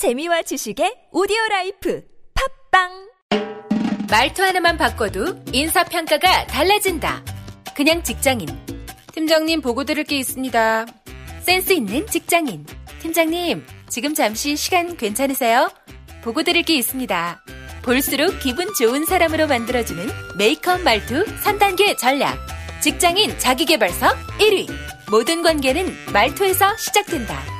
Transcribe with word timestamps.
재미와 0.00 0.40
지식의 0.40 1.08
오디오 1.12 1.36
라이프 1.50 2.02
팟빵 2.70 2.88
말투 4.10 4.42
하나만 4.42 4.78
바꿔도 4.78 5.44
인사 5.52 5.84
평가가 5.84 6.46
달라진다. 6.46 7.22
그냥 7.76 8.02
직장인. 8.02 8.48
팀장님 9.12 9.60
보고 9.60 9.84
드릴 9.84 10.04
게 10.04 10.16
있습니다. 10.16 10.86
센스 11.42 11.74
있는 11.74 12.06
직장인. 12.06 12.64
팀장님, 13.02 13.62
지금 13.90 14.14
잠시 14.14 14.56
시간 14.56 14.96
괜찮으세요? 14.96 15.68
보고 16.22 16.44
드릴 16.44 16.62
게 16.62 16.76
있습니다. 16.76 17.44
볼수록 17.82 18.38
기분 18.38 18.72
좋은 18.72 19.04
사람으로 19.04 19.48
만들어주는 19.48 20.08
메이크업 20.38 20.80
말투 20.80 21.26
3단계 21.44 21.98
전략. 21.98 22.38
직장인 22.80 23.38
자기개발서 23.38 24.06
1위. 24.38 24.66
모든 25.10 25.42
관계는 25.42 25.94
말투에서 26.10 26.74
시작된다. 26.78 27.59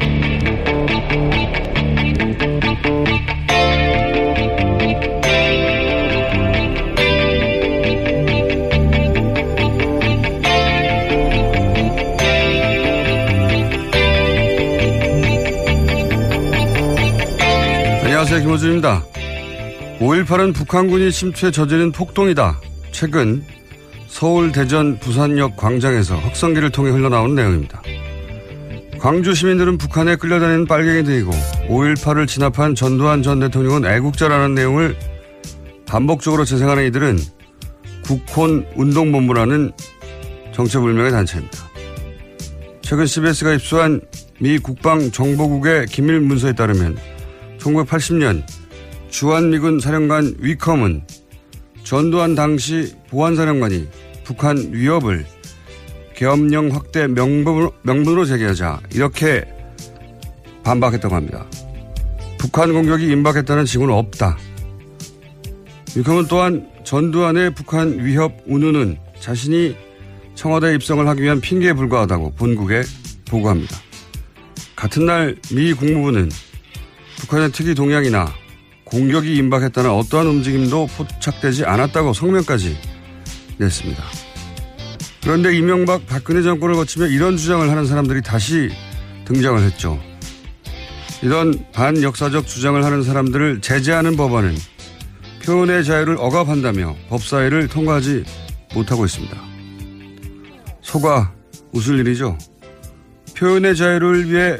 안녕하세요. 18.31 18.47
김호준입니다. 18.47 19.03
5.18은 19.99 20.55
북한군이 20.55 21.11
침투에 21.11 21.51
저지른 21.51 21.91
폭동이다. 21.91 22.61
최근 22.93 23.43
서울, 24.07 24.53
대전, 24.53 24.97
부산역 24.99 25.57
광장에서 25.57 26.15
확성기를 26.15 26.69
통해 26.69 26.91
흘러나온 26.91 27.35
내용입니다. 27.35 27.81
광주 28.99 29.35
시민들은 29.35 29.77
북한에 29.77 30.15
끌려다니는 30.15 30.65
빨갱이들이고 30.65 31.29
5.18을 31.67 32.25
진압한 32.25 32.73
전두환 32.73 33.21
전 33.21 33.41
대통령은 33.41 33.85
애국자라는 33.85 34.55
내용을 34.55 34.95
반복적으로 35.85 36.45
재생하는 36.45 36.85
이들은 36.87 37.19
국혼 38.05 38.65
운동본부라는 38.77 39.73
정체불명의 40.53 41.11
단체입니다. 41.11 41.57
최근 42.81 43.05
CBS가 43.05 43.55
입수한 43.55 43.99
미 44.39 44.57
국방정보국의 44.57 45.87
기밀 45.87 46.21
문서에 46.21 46.53
따르면 46.53 46.95
1980년 47.61 48.43
주한미군 49.09 49.79
사령관 49.79 50.35
위컴은 50.39 51.03
전두환 51.83 52.35
당시 52.35 52.93
보안사령관이 53.09 53.87
북한 54.23 54.57
위협을 54.71 55.25
계엄령 56.15 56.69
확대 56.73 57.07
명분으로, 57.07 57.73
명분으로 57.83 58.25
제기하자 58.25 58.81
이렇게 58.93 59.45
반박했다고 60.63 61.15
합니다. 61.15 61.45
북한 62.37 62.73
공격이 62.73 63.07
임박했다는 63.11 63.65
징후는 63.65 63.93
없다. 63.93 64.37
위컴은 65.95 66.27
또한 66.27 66.69
전두환의 66.83 67.53
북한 67.55 68.03
위협 68.03 68.33
운운은 68.45 68.97
자신이 69.19 69.75
청와대 70.35 70.73
입성을 70.75 71.05
하기 71.07 71.23
위한 71.23 71.41
핑계에 71.41 71.73
불과하다고 71.73 72.35
본국에 72.35 72.83
보고합니다. 73.29 73.77
같은 74.75 75.05
날 75.05 75.35
미 75.53 75.73
국무부는 75.73 76.29
북한의 77.21 77.51
특이 77.51 77.75
동향이나 77.75 78.33
공격이 78.83 79.35
임박했다는 79.35 79.89
어떠한 79.91 80.25
움직임도 80.27 80.87
포착되지 80.87 81.65
않았다고 81.65 82.13
성명까지 82.13 82.75
냈습니다. 83.57 84.03
그런데 85.21 85.55
이명박 85.55 86.07
박근혜 86.07 86.41
정권을 86.41 86.75
거치며 86.75 87.07
이런 87.07 87.37
주장을 87.37 87.69
하는 87.69 87.85
사람들이 87.85 88.23
다시 88.23 88.69
등장을 89.25 89.61
했죠. 89.61 90.01
이런 91.21 91.53
반역사적 91.71 92.47
주장을 92.47 92.83
하는 92.83 93.03
사람들을 93.03 93.61
제재하는 93.61 94.17
법안은 94.17 94.55
표현의 95.45 95.85
자유를 95.85 96.17
억압한다며 96.17 96.95
법사위를 97.09 97.67
통과하지 97.67 98.23
못하고 98.73 99.05
있습니다. 99.05 99.37
속아 100.81 101.31
웃을 101.71 101.99
일이죠. 101.99 102.35
표현의 103.37 103.75
자유를 103.75 104.31
위해 104.31 104.57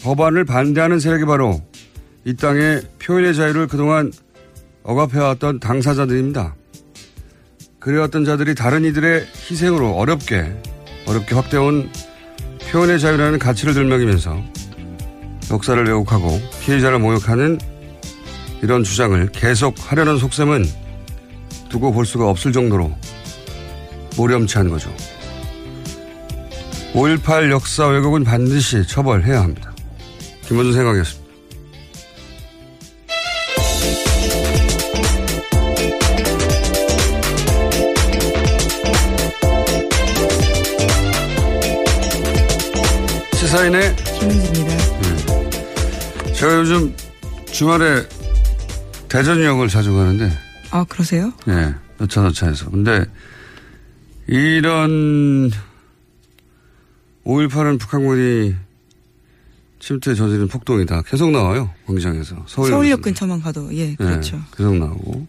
법안을 0.00 0.44
반대하는 0.44 1.00
세력이 1.00 1.24
바로 1.24 1.60
이 2.24 2.34
땅의 2.34 2.82
표현의 2.98 3.34
자유를 3.34 3.68
그동안 3.68 4.12
억압해왔던 4.82 5.60
당사자들입니다. 5.60 6.54
그래왔던 7.78 8.24
자들이 8.24 8.54
다른 8.54 8.84
이들의 8.84 9.26
희생으로 9.50 9.92
어렵게, 9.96 10.60
어렵게 11.06 11.34
확대온 11.34 11.90
표현의 12.70 13.00
자유라는 13.00 13.38
가치를 13.38 13.74
들먹이면서 13.74 14.42
역사를 15.50 15.82
왜곡하고 15.82 16.40
피해자를 16.60 16.98
모욕하는 16.98 17.58
이런 18.62 18.84
주장을 18.84 19.26
계속 19.28 19.74
하려는 19.78 20.18
속셈은 20.18 20.64
두고 21.68 21.92
볼 21.92 22.04
수가 22.04 22.28
없을 22.28 22.52
정도로 22.52 22.92
모렴치한 24.16 24.68
거죠. 24.68 24.92
5.18 26.92 27.50
역사 27.50 27.86
왜곡은 27.86 28.24
반드시 28.24 28.86
처벌해야 28.86 29.42
합니다. 29.42 29.72
김원준 30.46 30.74
생각이었습니다. 30.74 31.27
시사인의 43.68 43.96
김은지입니다. 43.96 44.76
제가 46.32 46.54
요즘 46.56 46.94
주말에 47.46 48.06
대전역을 49.08 49.68
자주 49.68 49.92
가는데 49.92 50.30
아, 50.70 50.84
그러세요? 50.84 51.32
예, 51.48 51.74
여차저차해서. 52.00 52.70
근데 52.70 53.04
이런 54.26 55.50
5.18은 57.24 57.78
북한군이 57.78 58.54
침투에 59.80 60.14
저지른 60.14 60.48
폭동이다. 60.48 61.02
계속 61.02 61.30
나와요. 61.30 61.70
광장에서. 61.86 62.44
서울역, 62.46 62.72
서울역 62.72 63.02
근처만 63.02 63.40
가도, 63.40 63.72
예, 63.74 63.94
그렇죠. 63.94 64.36
예, 64.36 64.56
계속 64.56 64.76
나오고. 64.76 65.26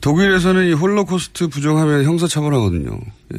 독일에서는 0.00 0.66
이 0.68 0.72
홀로코스트 0.72 1.48
부정하면 1.48 2.04
형사처벌하거든요. 2.04 2.98
예. 3.34 3.38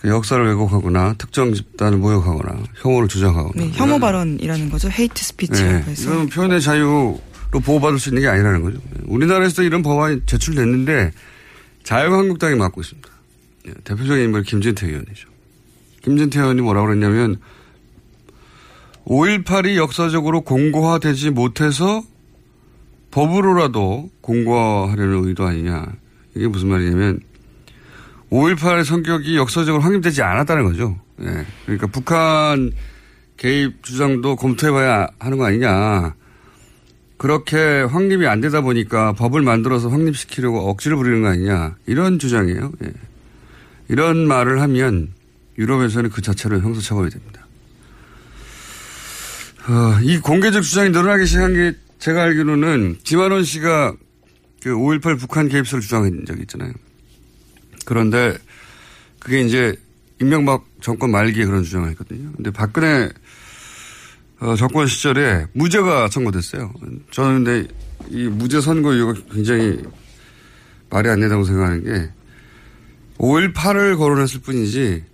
그 0.00 0.08
역사를 0.08 0.44
왜곡하거나 0.44 1.14
특정 1.18 1.54
집단을 1.54 1.98
모욕하거나 1.98 2.62
혐오를 2.82 3.08
주장하거나 3.08 3.52
네, 3.56 3.70
혐오 3.72 3.98
발언이라는 3.98 4.70
거죠. 4.70 4.88
hate 4.90 5.24
speech라고 5.24 5.72
네, 5.72 5.90
해서. 5.90 6.12
이건 6.12 6.28
표현의 6.28 6.60
자유로 6.60 7.20
보호받을 7.64 7.98
수 7.98 8.10
있는 8.10 8.22
게 8.22 8.28
아니라는 8.28 8.62
거죠. 8.62 8.78
우리나라에서도 9.06 9.62
이런 9.62 9.82
법안이 9.82 10.22
제출됐는데 10.26 11.12
자유한국당이 11.84 12.56
막고 12.56 12.80
있습니다. 12.80 13.08
예, 13.68 13.72
대표적인 13.84 14.24
인물 14.24 14.42
김진태 14.42 14.86
의원이죠. 14.86 15.28
김진태 16.02 16.40
의원이 16.40 16.60
뭐라고 16.60 16.88
그랬냐면 16.88 17.36
5.18이 19.06 19.76
역사적으로 19.76 20.42
공고화되지 20.42 21.30
못해서 21.30 22.02
법으로라도 23.12 24.10
공고화하려는 24.20 25.26
의도 25.26 25.46
아니냐. 25.46 25.86
이게 26.34 26.48
무슨 26.48 26.68
말이냐면 26.68 27.20
5.18의 28.30 28.84
성격이 28.84 29.36
역사적으로 29.36 29.82
확립되지 29.82 30.22
않았다는 30.22 30.64
거죠. 30.64 30.98
예. 31.20 31.46
그러니까 31.64 31.86
북한 31.86 32.72
개입 33.36 33.82
주장도 33.82 34.36
검토해봐야 34.36 35.08
하는 35.18 35.38
거 35.38 35.46
아니냐. 35.46 36.14
그렇게 37.18 37.82
확립이 37.82 38.26
안 38.26 38.40
되다 38.40 38.60
보니까 38.60 39.12
법을 39.14 39.42
만들어서 39.42 39.88
확립시키려고 39.88 40.68
억지를 40.68 40.96
부리는 40.96 41.22
거 41.22 41.28
아니냐. 41.28 41.76
이런 41.86 42.18
주장이에요. 42.18 42.72
예. 42.84 42.92
이런 43.88 44.26
말을 44.26 44.60
하면 44.60 45.12
유럽에서는 45.58 46.10
그 46.10 46.20
자체로 46.20 46.60
형사처벌이 46.60 47.10
됩니다. 47.10 47.46
어, 49.68 49.98
이 50.02 50.18
공개적 50.18 50.62
주장이 50.62 50.90
늘어나기 50.90 51.26
시작한 51.26 51.54
게 51.54 51.76
제가 51.98 52.22
알기로는 52.22 52.98
지만원 53.02 53.44
씨가 53.44 53.94
그 54.62 54.70
5.18 54.70 55.18
북한 55.18 55.48
개입설을 55.48 55.80
주장한 55.80 56.24
적이 56.26 56.42
있잖아요. 56.42 56.72
그런데 57.86 58.36
그게 59.18 59.40
이제 59.40 59.74
임명박 60.20 60.66
정권 60.82 61.10
말기에 61.10 61.46
그런 61.46 61.62
주장을 61.62 61.88
했거든요. 61.90 62.30
근데 62.36 62.50
박근혜 62.50 63.08
어, 64.40 64.54
정권 64.56 64.86
시절에 64.86 65.46
무죄가 65.54 66.08
선고됐어요. 66.08 66.74
저는 67.10 67.44
근데 67.44 67.68
이 68.10 68.24
무죄 68.24 68.60
선고 68.60 68.92
이유가 68.92 69.14
굉장히 69.32 69.82
말이 70.90 71.08
안 71.08 71.20
된다고 71.20 71.44
생각하는 71.44 71.84
게 71.84 72.10
5.18을 73.18 73.96
거론했을 73.96 74.40
뿐이지 74.40 75.04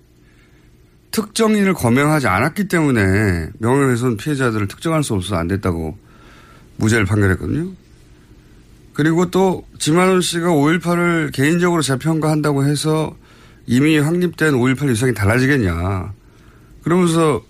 특정인을 1.13 1.75
거명하지 1.75 2.27
않았기 2.27 2.69
때문에 2.69 3.51
명예훼손 3.59 4.17
피해자들을 4.17 4.67
특정할 4.67 5.05
수 5.05 5.15
없어서 5.15 5.37
안 5.37 5.47
됐다고 5.47 5.97
무죄를 6.77 7.05
판결했거든요. 7.05 7.71
그리고 8.93 9.31
또 9.31 9.65
지만원 9.79 10.21
씨가 10.21 10.49
5.18을 10.49 11.33
개인적으로 11.33 11.83
재평가한다고 11.83 12.65
해서 12.65 13.17
이미 13.67 13.99
확립된 13.99 14.55
5.18 14.55 14.89
유상이 14.89 15.15
달라지겠냐. 15.15 16.13
그러면서 16.83 17.43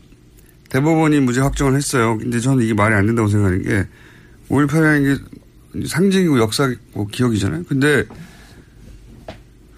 대법원이 0.68 1.20
무죄 1.20 1.40
확정을 1.40 1.74
했어요. 1.74 2.16
근데 2.18 2.38
저는 2.40 2.64
이게 2.64 2.74
말이 2.74 2.94
안 2.94 3.06
된다고 3.06 3.28
생각하는 3.28 3.62
게 3.62 3.86
5.18이라는 4.48 5.18
게 5.74 5.86
상징이고 5.86 6.38
역사고 6.38 7.06
기억이잖아요. 7.08 7.64
근데 7.68 8.04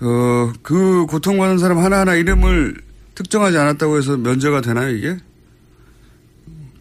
어, 0.01 0.53
그 0.63 1.07
고통받는 1.07 1.59
사람 1.59 1.79
하나하나 1.79 2.15
이름을 2.15 2.77
특정하지 3.15 3.57
않았다고 3.57 3.97
해서 3.97 4.17
면제가 4.17 4.61
되나요, 4.61 4.91
이게? 4.91 5.17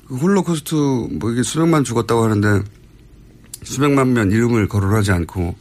그 0.08 0.16
홀로코스트, 0.16 0.76
뭐 1.20 1.32
이게 1.32 1.44
수백만 1.44 1.84
죽었다고 1.84 2.24
하는데 2.24 2.64
수백만 3.64 4.14
명 4.14 4.32
이름을 4.32 4.68
거론하지 4.68 5.12
않고 5.12 5.56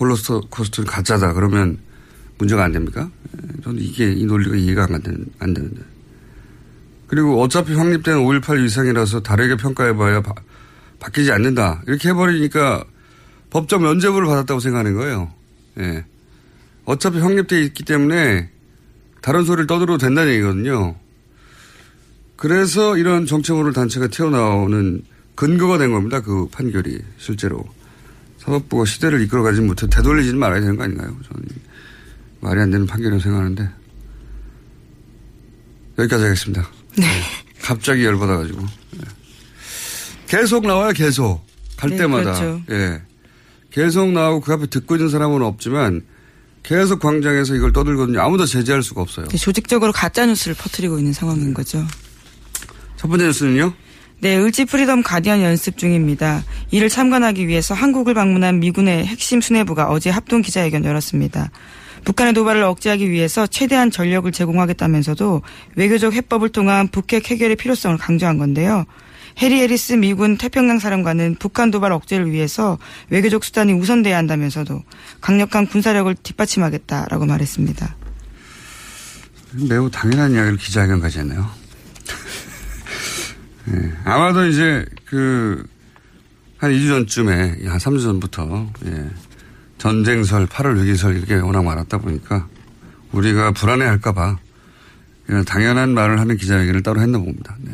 홀로코스트는 0.00 0.86
가짜다. 0.86 1.32
그러면 1.32 1.78
문제가 2.38 2.64
안 2.64 2.72
됩니까? 2.72 3.08
예, 3.36 3.62
저는 3.62 3.80
이게 3.80 4.12
이 4.12 4.24
논리가 4.24 4.56
이해가 4.56 4.88
안, 4.90 5.02
되는, 5.02 5.26
안 5.38 5.54
되는데. 5.54 5.80
그리고 7.06 7.40
어차피 7.42 7.74
확립된 7.74 8.16
5.18 8.16 8.64
이상이라서 8.64 9.20
다르게 9.20 9.56
평가해봐야 9.56 10.22
바, 10.22 10.34
바뀌지 10.98 11.30
않는다. 11.30 11.82
이렇게 11.86 12.08
해버리니까 12.08 12.84
법적 13.50 13.82
면죄부를 13.82 14.26
받았다고 14.26 14.60
생각하는 14.60 14.94
거예요. 14.94 15.32
예. 15.78 16.04
어차피 16.84 17.18
확립돼 17.18 17.62
있기 17.62 17.84
때문에 17.84 18.50
다른 19.20 19.44
소리를 19.44 19.66
떠들어도 19.66 19.98
된다는 19.98 20.32
얘기거든요. 20.32 20.96
그래서 22.36 22.96
이런 22.96 23.24
정체모를 23.26 23.72
단체가 23.72 24.08
튀어나오는 24.08 25.02
근거가 25.34 25.78
된 25.78 25.92
겁니다. 25.92 26.20
그 26.20 26.46
판결이 26.48 26.98
실제로. 27.18 27.64
사법부가 28.38 28.84
시대를 28.84 29.20
이끌어가지 29.22 29.60
못해 29.60 29.86
되돌리지는 29.88 30.38
말아야 30.38 30.60
되는 30.60 30.76
거 30.76 30.82
아닌가요? 30.82 31.16
저는 31.28 31.46
말이 32.40 32.60
안 32.60 32.70
되는 32.70 32.86
판결이라고 32.86 33.22
생각하는데. 33.22 33.70
여기까지 35.98 36.24
하겠습니다. 36.24 36.68
네. 36.98 37.06
갑자기 37.62 38.04
열받아가지고. 38.04 38.60
네. 38.60 39.04
계속 40.26 40.66
나와요, 40.66 40.92
계속. 40.92 41.46
갈 41.76 41.90
네, 41.90 41.96
때마다. 41.98 42.32
그렇죠. 42.32 42.62
예. 42.70 43.02
계속 43.70 44.10
나오고 44.12 44.40
그 44.40 44.52
앞에 44.52 44.66
듣고 44.66 44.96
있는 44.96 45.08
사람은 45.08 45.42
없지만 45.42 46.02
계속 46.62 47.00
광장에서 47.00 47.54
이걸 47.54 47.72
떠들거든요. 47.72 48.20
아무도 48.20 48.44
제재할 48.46 48.82
수가 48.82 49.02
없어요. 49.02 49.26
네, 49.28 49.36
조직적으로 49.36 49.92
가짜 49.92 50.26
뉴스를 50.26 50.54
퍼뜨리고 50.56 50.98
있는 50.98 51.12
상황인 51.12 51.54
거죠. 51.54 51.84
첫 52.96 53.08
번째 53.08 53.26
뉴스는요? 53.26 53.72
네, 54.22 54.36
을지 54.36 54.66
프리덤 54.66 55.02
가디언 55.02 55.42
연습 55.42 55.76
중입니다. 55.76 56.44
이를 56.70 56.88
참관하기 56.88 57.48
위해서 57.48 57.74
한국을 57.74 58.14
방문한 58.14 58.60
미군의 58.60 59.04
핵심 59.04 59.40
수뇌부가 59.40 59.90
어제 59.90 60.10
합동 60.10 60.42
기자회견 60.42 60.84
열었습니다. 60.84 61.50
북한의 62.04 62.32
도발을 62.32 62.62
억제하기 62.62 63.10
위해서 63.10 63.48
최대한 63.48 63.90
전력을 63.90 64.30
제공하겠다면서도 64.30 65.42
외교적 65.74 66.12
해법을 66.12 66.50
통한 66.50 66.86
북핵 66.86 67.32
해결의 67.32 67.56
필요성을 67.56 67.98
강조한 67.98 68.38
건데요. 68.38 68.84
해리 69.38 69.58
해리스 69.58 69.94
미군 69.94 70.38
태평양 70.38 70.78
사령관은 70.78 71.34
북한 71.40 71.72
도발 71.72 71.90
억제를 71.90 72.30
위해서 72.30 72.78
외교적 73.10 73.42
수단이 73.42 73.72
우선돼야 73.72 74.16
한다면서도 74.16 74.84
강력한 75.20 75.66
군사력을 75.66 76.14
뒷받침하겠다라고 76.22 77.26
말했습니다. 77.26 77.96
매우 79.68 79.90
당연한 79.90 80.30
이야기를 80.30 80.58
기자회견까지 80.58 81.18
했네요. 81.18 81.61
예, 83.70 83.92
아마도 84.04 84.46
이제 84.46 84.84
그, 85.06 85.64
한 86.58 86.72
2주 86.72 86.88
전쯤에, 86.88 87.66
한 87.66 87.78
3주 87.78 88.02
전부터, 88.02 88.70
예, 88.86 89.10
전쟁설, 89.78 90.46
8월 90.46 90.76
6일설 90.80 91.16
이렇게 91.16 91.34
워낙 91.34 91.64
많았다 91.64 91.98
보니까 91.98 92.46
우리가 93.10 93.50
불안해 93.50 93.84
할까봐 93.84 94.38
그냥 95.26 95.44
당연한 95.44 95.94
말을 95.94 96.20
하는 96.20 96.36
기자회견을 96.36 96.82
따로 96.82 97.00
했나 97.00 97.18
봅니다. 97.18 97.56
네. 97.60 97.72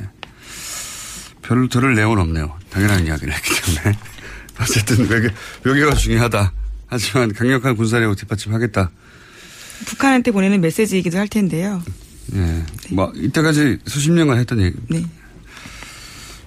별로 1.43 1.69
들을 1.69 1.95
내용은 1.95 2.19
없네요. 2.19 2.57
당연한 2.71 3.07
이야기를 3.07 3.33
했기 3.33 3.51
때문에. 3.61 3.99
어쨌든 4.61 5.09
외교, 5.09 5.29
외교가 5.65 5.95
중요하다. 5.95 6.53
하지만 6.87 7.33
강력한 7.33 7.77
군사력을 7.77 8.17
뒷받침하겠다. 8.17 8.91
북한한테 9.87 10.31
보내는 10.31 10.61
메시지이기도 10.61 11.19
할 11.19 11.29
텐데요. 11.29 11.83
예. 12.35 12.65
뭐, 12.91 13.13
이때까지 13.15 13.79
수십 13.87 14.13
년간 14.13 14.39
했던 14.39 14.61
얘기. 14.61 14.77
네. 14.89 15.05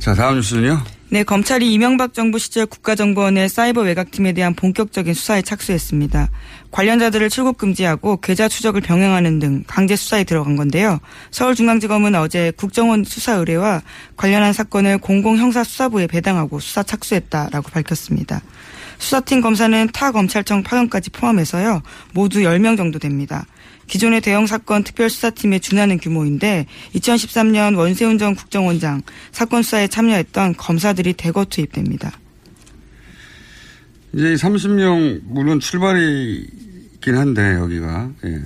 자, 0.01 0.15
다음 0.15 0.37
뉴스는요? 0.37 0.81
네, 1.09 1.23
검찰이 1.23 1.71
이명박 1.71 2.15
정부 2.15 2.39
시절 2.39 2.65
국가정보원의 2.65 3.49
사이버 3.49 3.81
외곽팀에 3.81 4.33
대한 4.33 4.55
본격적인 4.55 5.13
수사에 5.13 5.43
착수했습니다. 5.43 6.31
관련자들을 6.71 7.29
출국 7.29 7.59
금지하고 7.59 8.19
계좌 8.19 8.47
추적을 8.47 8.81
병행하는 8.81 9.37
등 9.37 9.63
강제 9.67 9.95
수사에 9.95 10.23
들어간 10.23 10.55
건데요. 10.55 10.97
서울중앙지검은 11.29 12.15
어제 12.15 12.51
국정원 12.57 13.03
수사 13.03 13.33
의뢰와 13.33 13.83
관련한 14.17 14.53
사건을 14.53 14.97
공공형사수사부에 14.97 16.07
배당하고 16.07 16.59
수사 16.59 16.81
착수했다라고 16.81 17.69
밝혔습니다. 17.69 18.41
수사팀 18.97 19.41
검사는 19.41 19.87
타 19.93 20.11
검찰청 20.11 20.63
파견까지 20.63 21.11
포함해서요. 21.11 21.83
모두 22.13 22.39
10명 22.39 22.75
정도 22.75 22.97
됩니다. 22.97 23.45
기존의 23.91 24.21
대형 24.21 24.47
사건 24.47 24.85
특별수사팀에 24.85 25.59
준하는 25.59 25.97
규모인데 25.97 26.65
2013년 26.95 27.77
원세훈 27.77 28.17
전 28.17 28.35
국정원장 28.35 29.01
사건 29.33 29.63
수사에 29.63 29.89
참여했던 29.89 30.55
검사들이 30.55 31.11
대거 31.11 31.43
투입됩니다. 31.45 32.13
이제 34.13 34.35
30명 34.35 35.23
물론 35.25 35.59
출발이긴 35.59 37.17
한데 37.17 37.55
여기가 37.55 38.11
예. 38.23 38.41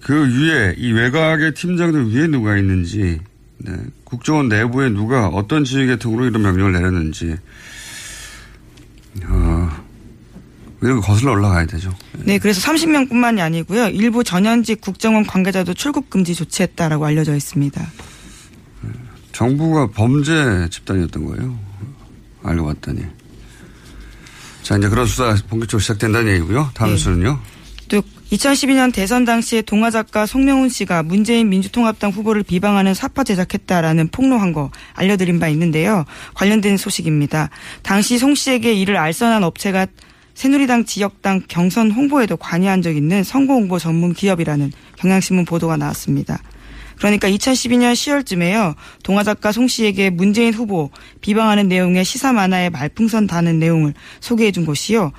그 0.00 0.14
위에 0.14 0.74
이 0.78 0.90
외곽의 0.92 1.52
팀장들 1.52 2.10
위에 2.14 2.26
누가 2.26 2.56
있는지 2.56 3.20
네. 3.58 3.72
국정원 4.04 4.48
내부에 4.48 4.88
누가 4.88 5.28
어떤 5.28 5.64
지휘계통으로 5.64 6.24
이런 6.24 6.40
명령을 6.40 6.72
내렸는지 6.72 7.36
어, 9.26 9.59
이렇게 10.82 11.00
거슬러 11.00 11.32
올라가야 11.32 11.66
되죠. 11.66 11.94
네, 12.18 12.38
그래서 12.38 12.60
30명뿐만이 12.60 13.40
아니고요. 13.40 13.88
일부 13.88 14.24
전현직 14.24 14.80
국정원 14.80 15.26
관계자도 15.26 15.74
출국 15.74 16.08
금지 16.08 16.34
조치했다라고 16.34 17.04
알려져 17.04 17.34
있습니다. 17.34 17.86
정부가 19.32 19.88
범죄 19.88 20.68
집단이었던 20.70 21.24
거예요. 21.24 21.58
알고 22.42 22.66
봤더니. 22.66 23.02
자, 24.62 24.76
이제 24.76 24.88
그런 24.88 25.06
수사 25.06 25.34
본격적으로 25.48 25.80
시작된다는 25.80 26.32
얘기고요. 26.32 26.70
다음 26.74 26.90
네. 26.90 26.96
수는요? 26.96 27.40
또 27.88 28.02
2012년 28.30 28.92
대선 28.94 29.24
당시에 29.24 29.62
동화 29.62 29.90
작가 29.90 30.24
송명훈 30.24 30.68
씨가 30.68 31.02
문재인 31.02 31.48
민주통합당 31.48 32.12
후보를 32.12 32.44
비방하는 32.44 32.94
사파 32.94 33.24
제작했다라는 33.24 34.08
폭로한 34.08 34.52
거 34.52 34.70
알려드린 34.94 35.40
바 35.40 35.48
있는데요. 35.48 36.04
관련된 36.34 36.76
소식입니다. 36.76 37.50
당시 37.82 38.18
송 38.18 38.34
씨에게 38.34 38.72
이를 38.74 38.96
알선한 38.96 39.42
업체가 39.42 39.86
새누리당 40.40 40.86
지역당 40.86 41.42
경선 41.48 41.90
홍보에도 41.90 42.38
관여한 42.38 42.80
적 42.80 42.96
있는 42.96 43.22
선거 43.22 43.52
홍보 43.52 43.78
전문 43.78 44.14
기업이라는 44.14 44.72
경향신문 44.96 45.44
보도가 45.44 45.76
나왔습니다. 45.76 46.42
그러니까 46.96 47.28
2012년 47.28 47.92
10월쯤에요. 47.92 48.74
동화 49.02 49.22
작가 49.22 49.52
송 49.52 49.68
씨에게 49.68 50.08
문재인 50.08 50.54
후보 50.54 50.90
비방하는 51.20 51.68
내용의 51.68 52.06
시사 52.06 52.32
만화에 52.32 52.70
말풍선 52.70 53.26
다는 53.26 53.58
내용을 53.58 53.92
소개해 54.20 54.50
준 54.50 54.64
곳이요. 54.64 55.12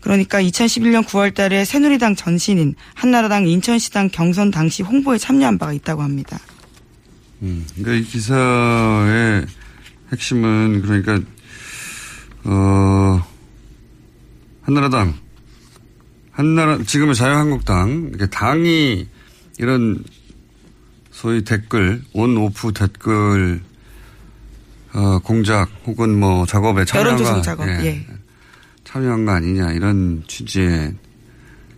그러니까 0.00 0.40
2011년 0.40 1.02
9월 1.04 1.34
달에 1.34 1.64
새누리당 1.64 2.14
전신인 2.14 2.76
한나라당 2.94 3.48
인천시당 3.48 4.10
경선 4.10 4.52
당시 4.52 4.84
홍보에 4.84 5.18
참여한 5.18 5.58
바가 5.58 5.72
있다고 5.72 6.00
합니다. 6.00 6.38
음, 7.42 7.66
그러니까 7.74 7.94
이 7.94 8.04
기사의 8.04 9.46
핵심은 10.12 10.82
그러니까 10.82 11.18
어 12.44 13.33
한나라당 14.64 15.14
한나라 16.30 16.78
지금의 16.82 17.14
자유한국당 17.14 18.08
이렇게 18.10 18.26
당이 18.26 19.06
이런 19.58 20.02
소위 21.10 21.44
댓글 21.44 22.02
온 22.12 22.36
오프 22.36 22.72
댓글 22.72 23.60
어, 24.92 25.18
공작 25.20 25.68
혹은 25.86 26.18
뭐 26.18 26.44
작업에 26.46 26.84
참여한 26.84 27.06
여론조사 27.18 27.42
작업 27.42 27.68
예. 27.68 27.84
예. 27.84 28.06
참여한 28.84 29.24
거 29.24 29.32
아니냐 29.32 29.72
이런 29.72 30.22
취지의 30.26 30.94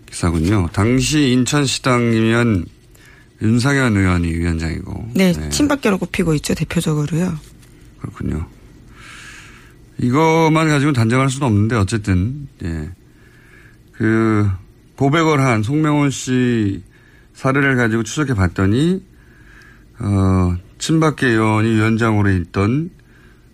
기사군요. 0.06 0.68
당시 0.72 1.32
인천시당이면 1.32 2.66
윤상현 3.42 3.96
의원이 3.96 4.28
위원장이고. 4.28 5.10
네, 5.14 5.32
네. 5.32 5.48
친박계로 5.50 5.98
꼽히고 5.98 6.34
있죠 6.34 6.54
대표적으로요. 6.54 7.38
그렇군요. 8.00 8.46
이것만 9.98 10.68
가지고 10.68 10.92
단정할 10.92 11.30
수는 11.30 11.46
없는데 11.46 11.76
어쨌든 11.76 12.48
예. 12.64 12.90
그 13.92 14.48
고백을 14.96 15.40
한 15.40 15.62
송명훈 15.62 16.10
씨 16.10 16.82
사례를 17.34 17.76
가지고 17.76 18.02
추적해 18.02 18.34
봤더니 18.34 19.02
어 19.98 20.56
친박계 20.78 21.28
의원이 21.28 21.70
위원장으로 21.70 22.30
있던 22.30 22.90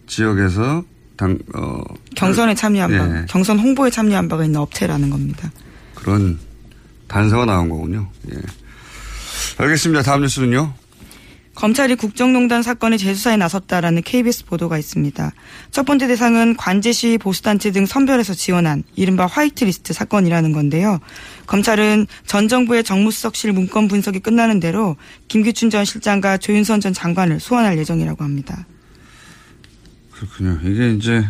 지역에서 0.07 0.85
당, 1.17 1.39
어. 1.55 1.83
경선에 2.17 2.55
참여한 2.55 2.93
예. 2.93 2.99
바, 2.99 3.25
경선 3.27 3.59
홍보에 3.59 3.91
참여한 3.91 4.29
바가 4.29 4.45
있는 4.45 4.61
업체라는 4.61 5.11
겁니다. 5.11 5.51
그런 5.95 6.39
단서가 7.07 7.45
나온 7.45 7.69
거군요. 7.69 8.09
예. 8.33 8.39
알겠습니다. 9.59 10.03
다음 10.03 10.23
뉴스는요. 10.23 10.75
검찰이 11.63 11.95
국정농단 11.95 12.65
사건의 12.65 12.99
재수사에 12.99 13.37
나섰다라는 13.37 14.03
KBS 14.03 14.47
보도가 14.47 14.79
있습니다. 14.79 15.31
첫 15.71 15.87
번째 15.87 16.09
대상은 16.09 16.57
관제시 16.57 17.19
보수단체 17.19 17.71
등 17.71 17.87
선별해서 17.87 18.35
지원한 18.35 18.83
이른바 18.97 19.27
화이트리스트 19.27 19.93
사건이라는 19.93 20.51
건데요. 20.51 20.99
검찰은 21.47 22.09
전 22.27 22.49
정부의 22.49 22.83
정무수석실 22.83 23.53
문건 23.53 23.87
분석이 23.87 24.19
끝나는 24.19 24.59
대로 24.59 24.97
김기춘 25.29 25.71
전 25.71 25.85
실장과 25.85 26.39
조윤선 26.39 26.81
전 26.81 26.93
장관을 26.93 27.39
소환할 27.39 27.79
예정이라고 27.79 28.25
합니다. 28.25 28.67
그렇군요. 30.11 30.59
이게 30.65 30.91
이제 30.95 31.25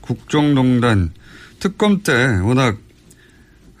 국정농단 0.00 1.12
특검 1.58 2.04
때 2.04 2.38
워낙 2.44 2.78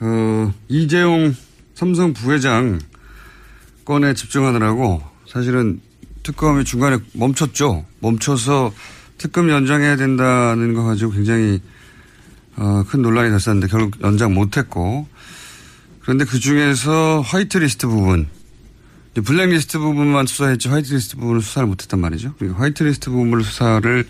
어, 0.00 0.52
이재용 0.66 1.32
삼성 1.74 2.12
부회장 2.12 2.80
건에 3.84 4.14
집중하느라고 4.14 5.10
사실은 5.32 5.80
특검이 6.22 6.64
중간에 6.64 6.98
멈췄죠. 7.12 7.84
멈춰서 8.00 8.72
특검 9.16 9.48
연장해야 9.48 9.96
된다는 9.96 10.74
거 10.74 10.82
가지고 10.82 11.12
굉장히 11.12 11.60
어, 12.56 12.82
큰 12.88 13.00
논란이 13.00 13.30
됐었는데 13.30 13.68
결국 13.68 14.00
연장 14.02 14.34
못했고 14.34 15.06
그런데 16.00 16.24
그 16.24 16.40
중에서 16.40 17.20
화이트리스트 17.20 17.86
부분 17.86 18.26
블랙리스트 19.14 19.78
부분만 19.78 20.26
수사했지 20.26 20.68
화이트리스트 20.68 21.16
부분을 21.16 21.42
수사를 21.42 21.66
못했단 21.68 22.00
말이죠. 22.00 22.34
그리고 22.38 22.54
화이트리스트 22.56 23.10
부분을 23.10 23.44
수사를 23.44 24.06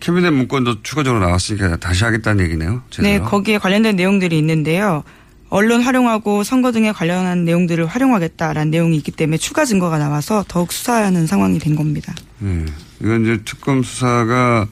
캐비넷 0.00 0.32
문건도 0.32 0.82
추가적으로 0.82 1.24
나왔으니까 1.24 1.76
다시 1.76 2.04
하겠다는 2.04 2.44
얘기네요. 2.44 2.82
제대로. 2.90 3.24
네, 3.24 3.30
거기에 3.30 3.58
관련된 3.58 3.96
내용들이 3.96 4.38
있는데요. 4.38 5.02
언론 5.48 5.82
활용하고 5.82 6.42
선거 6.42 6.72
등에 6.72 6.92
관련한 6.92 7.44
내용들을 7.44 7.86
활용하겠다라는 7.86 8.70
내용이 8.70 8.96
있기 8.96 9.12
때문에 9.12 9.36
추가 9.38 9.64
증거가 9.64 9.98
나와서 9.98 10.44
더욱 10.48 10.72
수사하는 10.72 11.26
상황이 11.26 11.58
된 11.58 11.76
겁니다. 11.76 12.14
네. 12.38 12.64
이건 13.00 13.22
이제 13.22 13.40
특검 13.44 13.82
수사가 13.82 14.66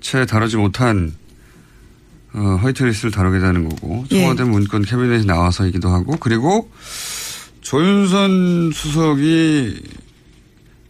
채 0.00 0.26
다루지 0.26 0.56
못한 0.56 1.14
어, 2.34 2.58
화이트리스트를 2.60 3.10
다루게 3.10 3.38
되는 3.38 3.68
거고 3.68 4.04
청와대 4.08 4.42
예. 4.42 4.46
문건 4.46 4.82
캐비넷이 4.82 5.26
나와서이기도 5.26 5.88
하고 5.88 6.16
그리고 6.18 6.70
조윤선 7.60 8.72
수석이 8.72 9.82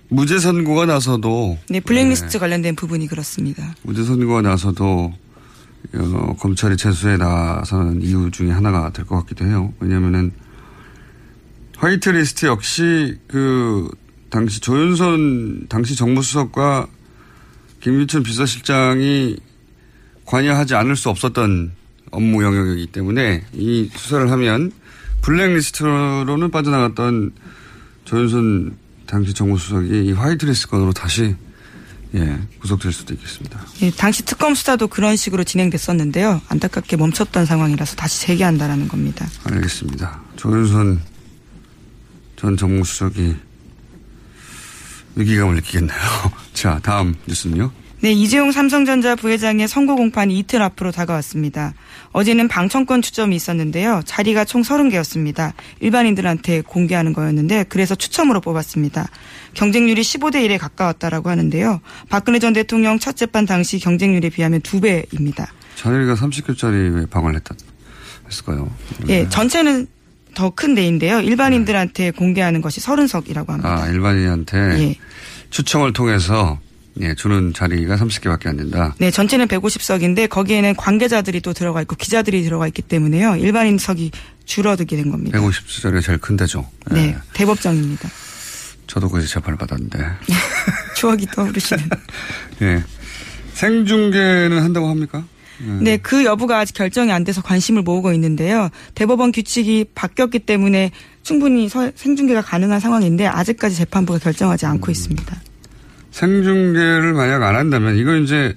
무죄 0.09 0.39
선고가 0.39 0.87
나서도 0.87 1.59
네 1.69 1.81
블랙리스트 1.81 2.33
네. 2.33 2.39
관련된 2.39 2.77
부분이 2.77 3.07
그렇습니다. 3.09 3.75
무죄 3.83 4.05
선고가 4.05 4.43
나서도 4.43 5.13
어, 5.95 6.37
검찰이 6.39 6.77
재수에 6.77 7.17
나서는 7.17 8.03
이유 8.03 8.31
중에 8.31 8.51
하나가 8.51 8.91
될 8.93 9.05
것 9.05 9.17
같기도 9.21 9.45
해요. 9.47 9.73
왜냐하면은 9.81 10.33
화이트리스트 11.77 12.47
역시 12.47 13.19
그 13.27 13.89
당시 14.31 14.61
조윤선 14.61 15.67
당시 15.69 15.97
정무수석과 15.97 16.87
김민철 17.81 18.23
비서실장이 18.23 19.37
관여하지 20.25 20.75
않을 20.77 20.97
수 20.97 21.11
없었던 21.11 21.73
업무 22.13 22.45
영역이기 22.45 22.93
때문에 22.93 23.45
이 23.53 23.91
수사를 23.95 24.31
하면 24.31 24.71
블랙리스트로는 25.23 26.51
빠져나갔던 26.51 27.33
조윤선 28.05 28.77
당시 29.07 29.35
정무수석이 29.35 30.05
이 30.07 30.13
화이트리스트 30.13 30.69
건으로 30.69 30.93
다시 30.93 31.35
예, 32.15 32.39
구속될 32.61 32.93
수도 32.93 33.15
있겠습니다. 33.15 33.61
예, 33.81 33.91
당시 33.91 34.23
특검 34.25 34.55
수사도 34.55 34.87
그런 34.87 35.17
식으로 35.17 35.45
진행됐었는데요. 35.45 36.43
안타깝게 36.49 36.97
멈췄던 36.97 37.47
상황이라서 37.47 37.97
다시 37.97 38.21
재개한다라는 38.27 38.89
겁니다. 38.89 39.27
알겠습니다. 39.45 40.21
조윤선 40.37 41.01
전 42.37 42.57
정무수석이 42.57 43.37
위기감을 45.15 45.55
느끼겠네요. 45.57 45.99
자, 46.53 46.81
다음 46.83 47.15
뉴스는요. 47.27 47.71
네, 48.03 48.11
이재용 48.11 48.51
삼성전자 48.51 49.15
부회장의 49.15 49.69
선거 49.69 49.95
공판이 49.95 50.37
이틀 50.37 50.61
앞으로 50.61 50.91
다가왔습니다. 50.91 51.73
어제는 52.11 52.49
방청권 52.49 53.01
추첨이 53.01 53.37
있었는데요. 53.37 54.03
자리가 54.05 54.45
총 54.45 54.63
30개였습니다. 54.63 55.53
일반인들한테 55.79 56.63
공개하는 56.63 57.13
거였는데 57.13 57.67
그래서 57.69 57.95
추첨으로 57.95 58.41
뽑았습니다. 58.41 59.09
경쟁률이 59.55 60.03
15대 60.03 60.45
1에 60.49 60.59
가까웠다라고 60.59 61.31
하는데요. 61.31 61.81
박근혜 62.09 62.41
전 62.41 62.53
대통령 62.53 62.99
첫 62.99 63.15
재판 63.17 63.47
당시 63.47 63.79
경쟁률에 63.79 64.31
비하면 64.31 64.63
2배입니다. 64.63 65.47
자리가 65.77 66.17
30개짜리 66.17 66.93
왜 66.97 67.07
방을 67.07 67.37
했다 67.37 67.55
했을까요? 68.27 68.69
예, 69.09 69.23
네, 69.23 69.29
전체는 69.29 69.87
더 70.35 70.51
큰 70.51 70.75
데인데요. 70.75 71.21
일반인들한테 71.21 72.11
공개하는 72.11 72.63
것이 72.63 72.81
30석이라고 72.81 73.47
합니다. 73.49 73.83
아, 73.83 73.87
일반인한테 73.87 74.59
예. 74.81 74.95
추첨을 75.51 75.93
통해서 75.93 76.59
예, 77.01 77.15
주는 77.15 77.53
자리가 77.55 77.97
30개밖에 77.97 78.49
안 78.49 78.57
된다. 78.57 78.95
네, 78.99 79.11
전체는 79.11 79.49
150석인데 79.49 80.29
거기에는 80.29 80.77
관계자들이 80.77 81.41
또 81.41 81.53
들어가 81.53 81.81
있고 81.83 81.97
기자들이 81.97 82.43
들어가 82.43 82.67
있기 82.67 82.83
때문에요. 82.83 83.37
일반인석이 83.37 84.11
줄어들게 84.45 84.97
된 84.97 85.11
겁니다. 85.11 85.39
150석이 85.39 86.03
제일 86.03 86.19
큰 86.19 86.37
데죠. 86.37 86.69
네, 86.91 87.07
네 87.07 87.17
대법정입니다. 87.33 88.09
저도 88.87 89.09
거기서 89.09 89.29
재판을 89.29 89.57
받았는데. 89.59 89.99
추억이 90.97 91.27
떠오르시는. 91.27 91.89
네. 92.59 92.85
생중계는 93.55 94.63
한다고 94.63 94.89
합니까? 94.89 95.25
네. 95.59 95.79
네, 95.81 95.97
그 95.97 96.25
여부가 96.25 96.59
아직 96.59 96.75
결정이 96.75 97.13
안 97.13 97.25
돼서 97.25 97.41
관심을 97.41 97.83
모으고 97.83 98.13
있는데요. 98.13 98.69
대법원 98.95 99.33
규칙이 99.33 99.87
바뀌었기 99.95 100.41
때문에 100.41 100.91
충분히 101.23 101.69
생중계가 101.69 102.43
가능한 102.43 102.81
상황인데 102.81 103.27
아직까지 103.27 103.77
재판부가 103.77 104.19
결정하지 104.19 104.67
않고 104.67 104.89
음. 104.89 104.91
있습니다. 104.91 105.41
생중계를 106.13 107.13
만약 107.15 107.43
안 107.43 107.57
한다면 107.57 107.97
이건 107.97 108.23
이제 108.23 108.57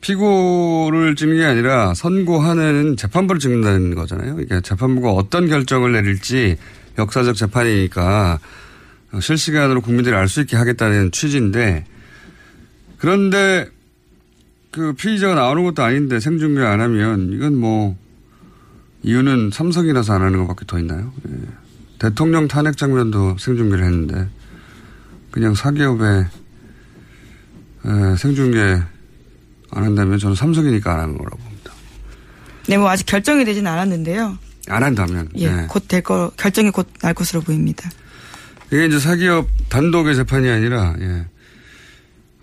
피고를 0.00 1.14
찍는 1.16 1.36
게 1.36 1.44
아니라 1.44 1.94
선고하는 1.94 2.96
재판부를 2.96 3.38
찍는다는 3.38 3.94
거잖아요. 3.94 4.40
이게 4.40 4.60
재판부가 4.60 5.10
어떤 5.10 5.48
결정을 5.48 5.92
내릴지 5.92 6.56
역사적 6.98 7.36
재판이니까 7.36 8.38
실시간으로 9.20 9.80
국민들이 9.80 10.14
알 10.14 10.28
수 10.28 10.40
있게 10.40 10.56
하겠다는 10.56 11.10
취지인데 11.10 11.84
그런데 12.98 13.68
그 14.70 14.92
피의자가 14.92 15.34
나오는 15.34 15.62
것도 15.64 15.82
아닌데 15.82 16.20
생중계 16.20 16.60
안 16.62 16.80
하면 16.80 17.32
이건 17.32 17.56
뭐 17.56 17.96
이유는 19.02 19.50
삼성이라서 19.52 20.14
안 20.14 20.22
하는 20.22 20.38
것밖에 20.40 20.64
더 20.66 20.78
있나요? 20.78 21.12
예. 21.28 21.34
대통령 21.98 22.48
탄핵 22.48 22.76
장면도 22.76 23.36
생중계를 23.38 23.84
했는데 23.84 24.28
그냥 25.30 25.54
사기업에 25.54 26.26
에, 27.84 28.16
생중계 28.16 28.58
안 29.70 29.84
한다면 29.84 30.18
저는 30.18 30.34
삼성이니까 30.36 30.92
안 30.92 31.00
하는 31.00 31.18
거라고 31.18 31.36
봅니다. 31.38 31.72
네, 32.68 32.78
뭐 32.78 32.88
아직 32.88 33.04
결정이 33.06 33.44
되진 33.44 33.66
않았는데요. 33.66 34.38
안 34.68 34.82
한다면. 34.82 35.28
예, 35.36 35.50
네. 35.50 35.66
곧될 35.68 36.02
거, 36.02 36.30
결정이 36.36 36.70
곧 36.70 36.88
날 37.02 37.12
것으로 37.12 37.42
보입니다. 37.42 37.90
이게 38.72 38.86
이제 38.86 38.98
사기업 38.98 39.46
단독의 39.68 40.14
재판이 40.16 40.48
아니라, 40.48 40.94
예. 41.00 41.26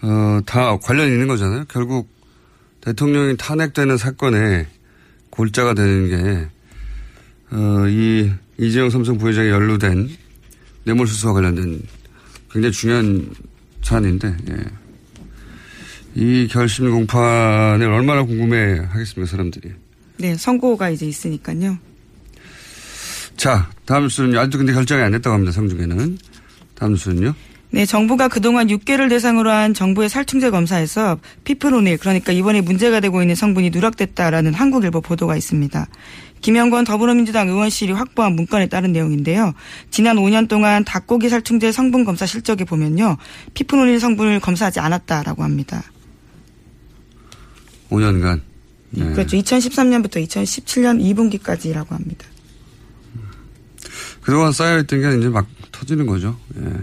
어, 0.04 0.40
다 0.46 0.78
관련이 0.78 1.12
있는 1.12 1.28
거잖아요. 1.28 1.66
결국 1.68 2.10
대통령이 2.82 3.38
탄핵되는 3.38 3.98
사건에 3.98 4.68
골자가 5.32 5.74
되는 5.74 6.10
게, 6.10 6.48
어, 7.56 7.88
이 7.88 8.32
이재용 8.60 8.90
삼성 8.90 9.18
부회장에 9.18 9.50
연루된 9.50 10.10
뇌물수수와 10.84 11.34
관련된 11.34 11.82
굉장히 12.52 12.72
중요한 12.72 13.30
사안인데, 13.82 14.38
예. 14.50 14.56
이 16.16 16.48
결심 16.50 16.92
공판을 16.92 17.88
얼마나 17.88 18.24
궁금해 18.24 18.80
하겠습니까, 18.90 19.30
사람들이. 19.30 19.72
네, 20.18 20.36
선고가 20.36 20.90
이제 20.90 21.06
있으니까요. 21.06 21.78
자, 23.38 23.70
다음 23.86 24.10
수는요. 24.10 24.40
아직도 24.40 24.60
근데 24.60 24.74
결정이 24.74 25.02
안 25.02 25.12
됐다고 25.12 25.34
합니다, 25.34 25.52
성중에는. 25.52 26.18
다음 26.76 26.96
수는요. 26.96 27.34
네, 27.74 27.86
정부가 27.86 28.28
그동안 28.28 28.68
6개를 28.68 29.08
대상으로 29.08 29.50
한 29.50 29.74
정부의 29.74 30.10
살충제 30.10 30.50
검사에서 30.50 31.18
피프로닐, 31.46 31.98
그러니까 31.98 32.34
이번에 32.34 32.60
문제가 32.60 33.00
되고 33.00 33.22
있는 33.22 33.34
성분이 33.34 33.70
누락됐다라는 33.70 34.54
한국일보 34.54 35.00
보도가 35.00 35.38
있습니다. 35.38 35.88
김영권 36.42 36.84
더불어민주당 36.84 37.48
의원실이 37.48 37.94
확보한 37.94 38.34
문건에 38.34 38.68
따른 38.68 38.92
내용인데요. 38.92 39.54
지난 39.90 40.18
5년 40.18 40.50
동안 40.50 40.84
닭고기 40.84 41.30
살충제 41.30 41.72
성분 41.72 42.04
검사 42.04 42.26
실적에 42.26 42.66
보면요. 42.66 43.16
피프로닐 43.54 44.00
성분을 44.00 44.42
검사하지 44.42 44.82
않았다라고 44.82 45.44
합니다. 45.44 45.84
5년간. 47.92 48.42
네. 48.92 49.14
그렇죠. 49.14 49.38
2013년부터 49.38 50.26
2017년 50.28 51.00
2분기까지라고 51.02 51.90
합니다. 51.90 52.26
그동안 54.22 54.52
쌓여있던 54.52 55.02
게 55.02 55.18
이제 55.18 55.30
막 55.30 55.48
터지는 55.72 56.06
거죠. 56.06 56.38
예. 56.58 56.74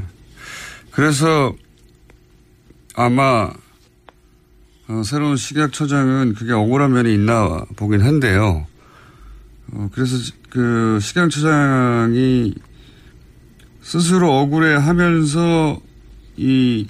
그래서 0.91 1.55
아마 2.95 3.53
어, 4.89 5.03
새로운 5.05 5.37
식약처장은 5.37 6.35
그게 6.35 6.53
억울한 6.53 6.93
면이 6.93 7.13
있나 7.13 7.65
보긴 7.77 8.01
한데요. 8.01 8.67
어, 9.73 9.91
그래서 9.93 10.17
그 10.49 10.99
식약처장이 11.01 12.55
스스로 13.83 14.39
억울해 14.39 14.75
하면서 14.75 15.81
이 16.37 16.87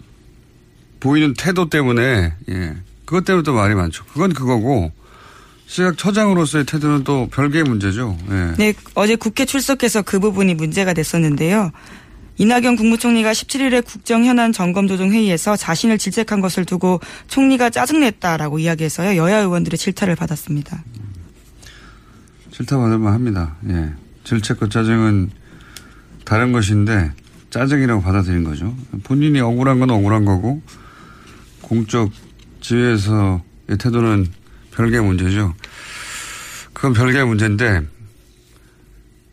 보이는 1.00 1.34
태도 1.34 1.68
때문에 1.68 2.34
예. 2.48 2.76
그것 3.09 3.25
때문에 3.25 3.43
또 3.43 3.55
말이 3.55 3.75
많죠. 3.75 4.05
그건 4.12 4.35
그거고 4.35 4.93
식약처장으로서의 5.67 6.67
태도는 6.67 7.05
또 7.05 7.27
별개의 7.31 7.65
문제죠. 7.65 8.19
예. 8.31 8.53
네, 8.59 8.75
어제 8.95 9.17
국회 9.17 9.47
출석해서 9.47 10.03
그 10.03 10.21
부분이 10.21 10.55
문제가 10.55 10.93
됐었는데요. 10.93 11.73
이낙연 12.37 12.77
국무총리가 12.77 13.33
17일에 13.33 13.83
국정 13.83 14.27
현안 14.27 14.53
점검 14.53 14.88
조정 14.88 15.11
회의에서 15.11 15.57
자신을 15.57 15.97
질책한 15.97 16.43
것을 16.43 16.67
두고 16.67 17.00
총리가 17.29 17.71
짜증냈다라고 17.71 18.59
이야기해서요. 18.59 19.17
여야 19.17 19.38
의원들의 19.38 19.79
질타를 19.79 20.15
받았습니다. 20.15 20.85
질타 22.50 22.77
받을만 22.77 23.15
합니다. 23.15 23.57
예. 23.71 23.91
질책과 24.25 24.69
짜증은 24.69 25.31
다른 26.27 26.53
것인데 26.53 27.12
짜증이라고 27.49 28.03
받아들인 28.03 28.45
거죠. 28.45 28.77
본인이 29.05 29.41
억울한 29.41 29.79
건 29.81 29.88
억울한 29.88 30.27
거고 30.27 30.61
공적 31.62 32.11
지위에서의 32.61 33.79
태도는 33.79 34.27
별개의 34.73 35.03
문제죠. 35.03 35.55
그건 36.73 36.92
별개의 36.92 37.27
문제인데 37.27 37.83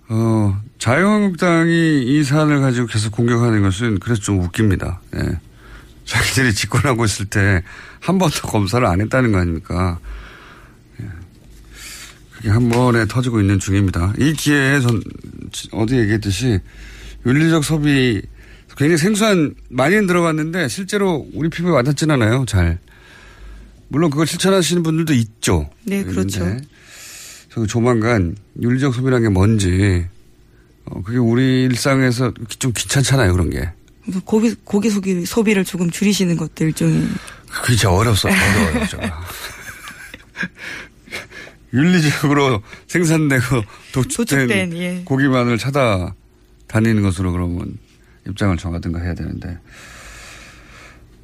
어, 0.09 0.61
자유한국당이 0.79 2.03
이 2.03 2.23
사안을 2.23 2.61
가지고 2.61 2.87
계속 2.87 3.11
공격하는 3.11 3.61
것은 3.61 3.99
그래서 3.99 4.21
좀 4.21 4.39
웃깁니다. 4.41 5.01
예. 5.15 5.39
자기들이 6.05 6.53
집권하고 6.53 7.05
있을 7.05 7.25
때 7.25 7.63
한 8.05 8.19
번도 8.19 8.41
검사를 8.47 8.85
안 8.85 9.01
했다는 9.01 9.31
거 9.31 9.39
아닙니까? 9.39 9.97
예. 11.01 11.05
그게 12.35 12.49
한 12.49 12.69
번에 12.69 13.05
터지고 13.07 13.41
있는 13.41 13.57
중입니다. 13.57 14.13
이 14.19 14.33
기회에 14.33 14.79
전 14.79 15.01
어디 15.71 15.97
얘기했듯이 15.97 16.59
윤리적 17.25 17.63
소비 17.63 18.21
굉장히 18.77 18.97
생소한 18.97 19.55
많이는 19.69 20.05
들어봤는데 20.05 20.67
실제로 20.67 21.27
우리 21.33 21.49
피부에 21.49 21.71
와닿진 21.71 22.11
않아요. 22.11 22.45
잘. 22.47 22.77
물론 23.87 24.09
그걸 24.09 24.27
실천하시는 24.27 24.83
분들도 24.83 25.13
있죠. 25.13 25.69
네, 25.83 26.03
그렇죠. 26.03 26.57
저 27.49 27.65
조만간 27.65 28.35
윤리적 28.61 28.93
소비라는 28.93 29.27
게 29.27 29.29
뭔지 29.29 30.05
어, 30.85 31.01
그게 31.01 31.17
우리 31.17 31.63
일상에서 31.63 32.33
좀 32.59 32.71
귀찮잖아요 32.75 33.31
그런 33.31 33.49
게. 33.49 33.69
고기, 34.23 34.53
고기 34.63 34.89
소비, 34.89 35.25
소비를 35.25 35.65
조금 35.65 35.89
줄이시는 35.89 36.37
것도 36.37 36.65
일종의. 36.65 37.07
그게 37.47 37.75
진짜 37.75 37.91
어렵어 37.91 38.15
어려워요. 38.25 38.87
제가. 38.87 39.25
윤리적으로 41.73 42.61
생산되고 42.87 43.63
도축된, 43.91 44.47
도축된, 44.47 44.77
예. 44.77 45.01
고기만을 45.03 45.57
찾아 45.57 46.13
다니는 46.67 47.01
것으로 47.01 47.31
그러면 47.31 47.77
입장을 48.27 48.55
정하든가 48.57 48.99
해야 48.99 49.13
되는데 49.13 49.57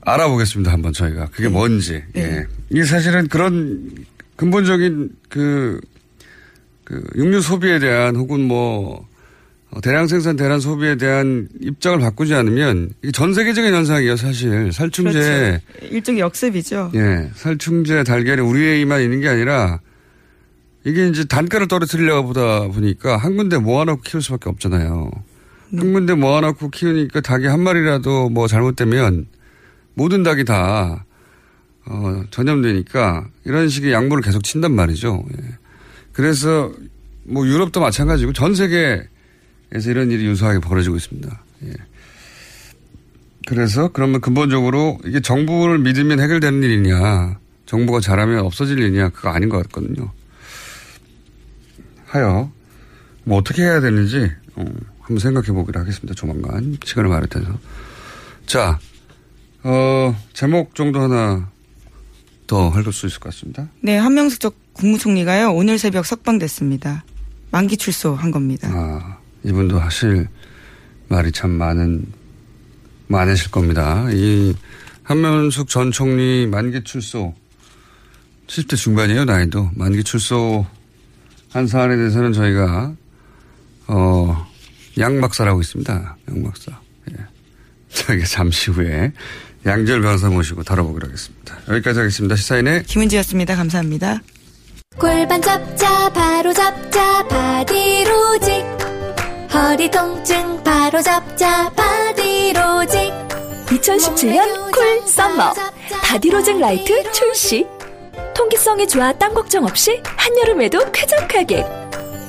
알아보겠습니다 0.04 0.72
한번 0.72 0.94
저희가 0.94 1.28
그게 1.28 1.48
뭔지. 1.48 2.04
예. 2.16 2.46
이게 2.70 2.84
사실은 2.84 3.28
그런 3.28 3.92
근본적인 4.36 5.10
그, 5.30 5.80
그 6.84 7.04
육류 7.16 7.42
소비에 7.42 7.80
대한 7.80 8.16
혹은 8.16 8.42
뭐 8.42 9.08
어, 9.70 9.80
대량 9.82 10.08
생산 10.08 10.36
대량 10.36 10.60
소비에 10.60 10.96
대한 10.96 11.48
입장을 11.62 12.00
바꾸지 12.00 12.34
않으면 12.34 12.90
이게 13.02 13.12
전 13.12 13.34
세계적인 13.34 13.74
현상이에요 13.74 14.16
사실 14.18 14.72
살충제 14.74 15.62
그렇죠. 15.70 15.96
일종의 15.96 16.22
역습이죠. 16.22 16.92
예 16.96 17.30
살충제 17.36 18.04
달걀이 18.04 18.42
우리에만 18.42 19.02
있는 19.02 19.22
게 19.22 19.30
아니라 19.30 19.80
이게 20.84 21.08
이제 21.08 21.24
단가를 21.26 21.68
떨어뜨리려고 21.68 22.30
보다 22.30 22.68
보니까 22.68 23.16
한 23.18 23.38
군데 23.38 23.58
모아놓고 23.58 24.02
키울 24.02 24.22
수밖에 24.24 24.50
없잖아요. 24.50 25.12
한 25.78 25.94
군데 25.94 26.16
모아놓고 26.16 26.70
키우니까 26.70 27.22
닭이 27.22 27.46
한 27.46 27.62
마리라도 27.62 28.30
뭐 28.30 28.48
잘못되면 28.48 29.28
모든 30.02 30.24
닭이 30.24 30.46
다 30.46 31.06
어, 31.86 32.24
전염되니까 32.32 33.28
이런 33.46 33.70
식의 33.70 33.94
양보를 33.94 34.24
계속 34.24 34.44
친단 34.44 34.74
말이죠. 34.74 35.24
예. 35.38 35.44
그래서 36.12 36.72
뭐 37.24 37.46
유럽도 37.46 37.80
마찬가지고 37.80 38.34
전 38.34 38.56
세계에서 38.56 39.06
이런 39.86 40.10
일이 40.10 40.26
유사하게 40.26 40.58
벌어지고 40.60 40.96
있습니다. 40.96 41.44
예. 41.66 41.74
그래서 43.46 43.90
그러면 43.94 44.22
근본적으로 44.22 44.98
이게 45.06 45.20
정부를 45.20 45.78
믿으면 45.78 46.20
해결되는 46.20 46.64
일이냐, 46.64 47.38
정부가 47.68 48.00
잘하면 48.00 48.40
없어질 48.40 48.80
일이냐, 48.80 49.10
그거 49.10 49.30
아닌 49.30 49.50
것 49.50 49.58
같거든요. 49.64 50.12
하여 52.08 52.52
뭐 53.24 53.38
어떻게 53.38 53.62
해야 53.62 53.80
되는지 53.82 54.32
어, 54.56 54.66
한번 55.00 55.20
생각해 55.20 55.50
보기로 55.50 55.80
하겠습니다. 55.80 56.16
조만간 56.16 56.78
시간을 56.84 57.08
마련해서. 57.08 57.60
자, 58.48 58.80
어, 59.64 60.16
제목 60.34 60.76
정도 60.76 61.02
하나 61.02 61.50
더할수 62.48 63.08
있을 63.08 63.20
것 63.20 63.32
같습니다. 63.34 63.68
네, 63.82 63.98
한명숙 63.98 64.40
전 64.40 64.52
국무총리가요, 64.74 65.52
오늘 65.54 65.78
새벽 65.78 66.06
석방됐습니다. 66.06 67.04
만기 67.52 67.78
출소한 67.78 68.32
겁니다. 68.32 68.70
아, 68.72 69.18
이분도 69.44 69.80
하실 69.80 70.28
말이 71.08 71.32
참 71.32 71.52
많은, 71.52 72.06
많으실 73.08 73.52
겁니다. 73.52 74.08
이 74.12 74.54
한명숙 75.04 75.68
전 75.70 75.92
총리 75.92 76.48
만기 76.48 76.84
출소, 76.84 77.34
70대 78.48 78.76
중반이에요, 78.78 79.26
나이도. 79.26 79.72
만기 79.76 80.04
출소 80.04 80.66
한 81.52 81.68
사안에 81.68 81.96
대해서는 81.96 82.34
저희가, 82.34 82.94
어, 83.88 84.48
양박사라고 84.98 85.62
있습니다. 85.62 86.18
양박사. 86.30 86.80
예. 87.12 87.16
저희가 88.02 88.26
잠시 88.26 88.72
후에 88.72 89.12
양절 89.66 90.02
변호사 90.02 90.30
모시고 90.30 90.64
다뤄보기로 90.64 91.08
하겠습니다. 91.08 91.58
여기까지 91.70 92.00
하겠습니다. 92.00 92.36
시사인의 92.36 92.84
김은지였습니다. 92.84 93.56
감사합니다. 93.56 94.22
골반 94.98 95.42
잡자 95.42 96.10
바로 96.12 96.54
잡자 96.54 97.28
바디로직 97.28 98.66
허리 99.54 99.90
통증 99.92 100.64
바로 100.64 101.02
잡자 101.02 101.70
바디로직 101.72 103.00
2017년 103.68 104.72
cool 104.74 105.02
summer 105.08 105.54
바디로직 106.04 106.60
라이트 106.60 107.12
출시 107.12 107.66
통기성이 108.36 108.88
좋아 108.88 109.14
땀 109.14 109.34
걱정 109.34 109.64
없이 109.66 110.02
한여름에도 110.04 110.92
쾌적하게 110.92 111.66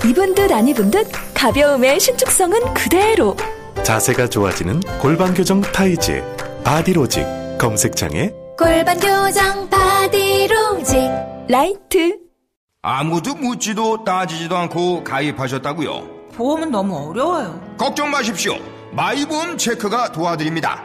입은 0.05 0.35
듯 0.35 0.53
안 0.53 0.69
입은 0.69 0.91
듯 0.91 1.09
가벼움의 1.35 1.99
신축성은 1.99 2.75
그대로. 2.75 3.37
자세가 3.85 4.29
좋아지는 4.29 4.81
골반 5.01 5.35
교정 5.35 5.61
타이즈 5.61 6.23
바디로직 6.65 7.27
검색창에 7.59 8.31
골반 8.57 8.99
교정 9.01 9.69
바디로직 9.69 11.11
라이트. 11.49 12.19
아무도 12.83 13.35
묻지도 13.35 14.05
따지지도 14.05 14.57
않고 14.57 15.03
가입하셨다고요? 15.05 16.29
보험은 16.35 16.71
너무 16.71 17.11
어려워요. 17.11 17.61
걱정 17.77 18.11
마십시오. 18.11 18.55
마이보험 18.93 19.59
체크가 19.59 20.13
도와드립니다. 20.13 20.83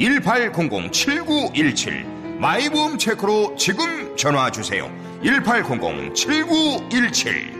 1800-7917 0.00 2.04
마이보험 2.38 2.98
체크로 2.98 3.54
지금 3.56 4.16
전화 4.16 4.50
주세요. 4.50 4.90
1800-7917 5.22 7.59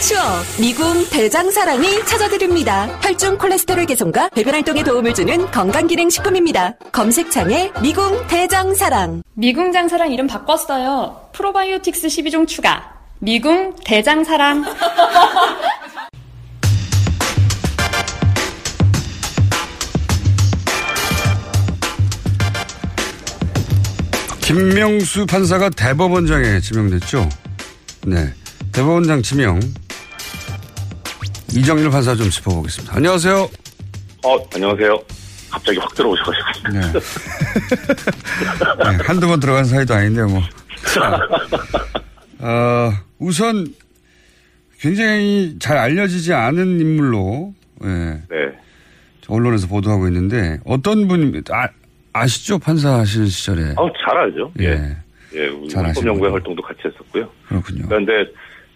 추억 0.00 0.22
미궁 0.60 1.08
대장사랑이 1.10 2.04
찾아드립니다. 2.04 2.86
혈중 3.02 3.38
콜레스테롤 3.38 3.86
개선과 3.86 4.30
배변 4.30 4.54
활동에 4.54 4.82
도움을 4.82 5.14
주는 5.14 5.50
건강기능식품입니다. 5.50 6.74
검색창에 6.92 7.72
미궁 7.82 8.26
대장사랑 8.26 9.22
미궁 9.34 9.72
장사랑 9.72 10.12
이름 10.12 10.26
바꿨어요. 10.26 11.30
프로바이오틱스 11.32 12.08
12종 12.08 12.46
추가. 12.46 12.94
미궁 13.20 13.74
대장사랑. 13.84 14.64
김명수 24.42 25.24
판사가 25.24 25.70
대법원장에 25.70 26.60
지명됐죠. 26.60 27.28
네. 28.06 28.32
대법원장 28.72 29.22
지명. 29.22 29.58
이정일 31.56 31.88
판사 31.88 32.16
좀 32.16 32.28
짚어보겠습니다. 32.28 32.96
안녕하세요. 32.96 33.48
어, 34.24 34.48
안녕하세요. 34.54 34.98
갑자기 35.50 35.78
확 35.78 35.94
들어오셔가지고. 35.94 36.68
네. 36.72 36.80
네, 36.80 36.88
한두 39.04 39.28
번 39.28 39.38
들어간 39.38 39.64
사이도 39.64 39.94
아닌데, 39.94 40.22
뭐. 40.22 40.40
자, 40.92 41.16
어, 42.40 42.90
우선 43.20 43.68
굉장히 44.80 45.56
잘 45.60 45.78
알려지지 45.78 46.32
않은 46.32 46.80
인물로, 46.80 47.54
예. 47.84 47.88
네. 47.88 48.20
언론에서 49.28 49.68
보도하고 49.68 50.08
있는데, 50.08 50.58
어떤 50.64 51.06
분이, 51.06 51.40
아, 51.52 51.68
아시죠? 52.12 52.58
판사 52.58 52.98
하실 52.98 53.28
시절에. 53.28 53.74
아, 53.76 53.88
잘 54.04 54.18
알죠. 54.18 54.50
예. 54.60 54.96
예, 55.34 55.46
아시는군요. 55.46 55.84
헌법연구회 55.84 56.30
활동도 56.30 56.62
같이 56.62 56.80
했었고요. 56.84 57.28
그렇군요. 57.46 57.86
그런데 57.88 58.12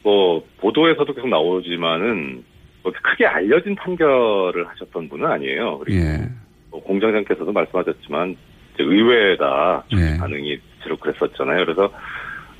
뭐 0.03 0.45
보도에서도 0.61 1.12
계속 1.14 1.29
나오지만은 1.29 2.35
뭐 2.35 2.43
크게 3.03 3.27
알려진 3.27 3.74
판결을 3.74 4.66
하셨던 4.68 5.09
분은 5.09 5.27
아니에요. 5.31 5.79
그리고 5.79 5.98
예. 6.01 6.29
뭐 6.70 6.83
공장장께서도 6.83 7.53
말씀하셨지만 7.53 8.37
의외다 8.79 9.85
예. 9.92 10.18
반응이 10.18 10.59
주로 10.83 10.96
그랬었잖아요. 10.98 11.64
그래서 11.64 11.92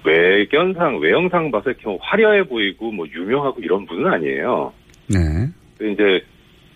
외견상 0.05 0.99
외형상 1.01 1.51
봐서 1.51 1.71
이렇게 1.71 1.85
뭐 1.87 1.99
화려해 2.01 2.45
보이고 2.45 2.91
뭐 2.91 3.07
유명하고 3.09 3.61
이런 3.61 3.87
분은 3.87 4.13
아니에요. 4.13 4.73
네. 5.09 5.19
근데 5.77 5.93
이제 5.93 6.25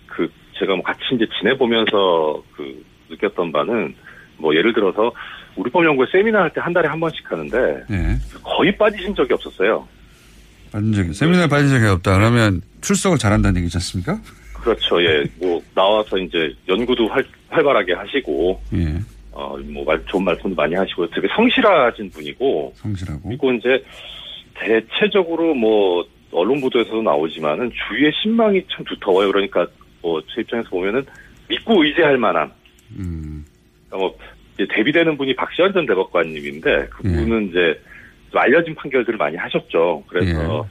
그 0.06 0.28
제가 0.58 0.74
뭐 0.74 0.82
같이 0.82 1.00
이제 1.14 1.26
지내보면서 1.38 2.42
그 2.54 2.84
느꼈던 3.10 3.52
바는 3.52 3.94
뭐 4.38 4.54
예를 4.54 4.72
들어서 4.72 5.12
우리 5.56 5.70
법 5.70 5.84
연구회 5.84 6.06
세미나 6.10 6.42
할 6.42 6.50
때 6.50 6.60
한 6.60 6.72
달에 6.72 6.88
한 6.88 6.98
번씩 7.00 7.30
하는데 7.30 7.84
네. 7.88 8.16
거의 8.42 8.76
빠지신 8.76 9.14
적이 9.14 9.34
없었어요. 9.34 9.86
빠진 10.72 10.92
적이, 10.92 11.12
세미나에 11.12 11.46
빠진 11.46 11.68
적이 11.68 11.86
없다. 11.86 12.16
그러면 12.16 12.62
출석을 12.80 13.18
잘한다는 13.18 13.60
얘기지 13.60 13.76
않습니까? 13.76 14.18
그렇죠. 14.54 15.02
예. 15.02 15.24
뭐 15.38 15.62
나와서 15.74 16.16
이제 16.18 16.54
연구도 16.68 17.08
활, 17.08 17.24
활발하게 17.48 17.92
하시고 17.94 18.60
예. 18.74 18.98
어뭐 19.32 20.04
좋은 20.06 20.24
말씀도 20.24 20.54
많이 20.54 20.74
하시고 20.74 21.08
되게 21.10 21.28
성실하신 21.34 22.10
분이고 22.10 22.72
성실하고. 22.76 23.28
그리고 23.28 23.52
이제 23.52 23.84
대체적으로 24.54 25.54
뭐 25.54 26.04
언론 26.30 26.60
보도에서도 26.60 27.02
나오지만은 27.02 27.70
주위의 27.70 28.12
신망이 28.22 28.62
참 28.74 28.84
두터워요. 28.84 29.28
그러니까 29.32 29.66
뭐제 30.00 30.40
입장에서 30.40 30.68
보면은 30.70 31.04
믿고 31.48 31.84
의지할 31.84 32.16
만한 32.18 32.50
음. 32.96 33.44
그러니까 33.88 34.08
뭐 34.08 34.18
이제 34.54 34.66
데뷔되는 34.70 35.16
분이 35.16 35.34
박시환 35.34 35.72
전 35.72 35.86
대법관님인데 35.86 36.88
그분은 36.90 37.48
이제 37.48 37.80
좀 38.32 38.40
알려진 38.40 38.74
판결들을 38.74 39.16
많이 39.18 39.36
하셨죠. 39.36 40.02
그래서 40.08 40.66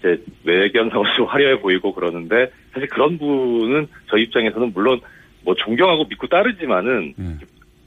이제 0.00 0.20
외견상으로 0.44 1.14
좀 1.14 1.26
화려해 1.26 1.60
보이고 1.60 1.94
그러는데 1.94 2.50
사실 2.72 2.88
그런 2.88 3.18
분은 3.18 3.86
저희 4.10 4.22
입장에서는 4.24 4.72
물론 4.74 4.98
뭐 5.44 5.54
존경하고 5.54 6.06
믿고 6.06 6.26
따르지만은 6.26 7.14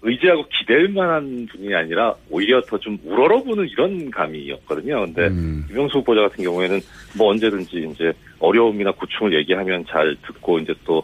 의지하고 0.08 0.46
기댈 0.50 0.88
만한 0.90 1.48
분이 1.52 1.74
아니라 1.74 2.14
오히려 2.30 2.62
더 2.62 2.78
좀 2.78 2.98
우러러보는 3.04 3.68
이런 3.68 4.12
감이었거든요. 4.12 5.06
근데 5.06 5.28
김영수 5.68 5.98
후보자 5.98 6.22
같은 6.22 6.44
경우에는 6.44 6.80
뭐 7.18 7.32
언제든지 7.32 7.90
이제 7.92 8.14
어려움이나 8.40 8.92
고충을 8.92 9.34
얘기하면 9.34 9.84
잘 9.90 10.16
듣고 10.26 10.60
이제 10.60 10.74
또 10.86 11.04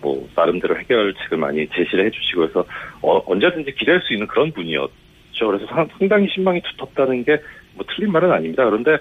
뭐 0.00 0.26
나름대로 0.34 0.78
해결책을 0.78 1.36
많이 1.36 1.66
제시를 1.68 2.06
해주시고 2.06 2.44
해서 2.44 2.64
어, 3.02 3.20
언제든지 3.30 3.74
기댈 3.74 4.00
수 4.00 4.14
있는 4.14 4.26
그런 4.26 4.50
분이었 4.52 4.90
죠. 5.32 5.48
그래서 5.48 5.66
상- 5.66 5.88
상당히 5.98 6.28
신망이 6.32 6.60
두텁다는 6.62 7.24
게 7.24 7.38
뭐 7.74 7.86
틀린 7.96 8.12
말은 8.12 8.30
아닙니다. 8.30 8.64
그런데 8.66 8.98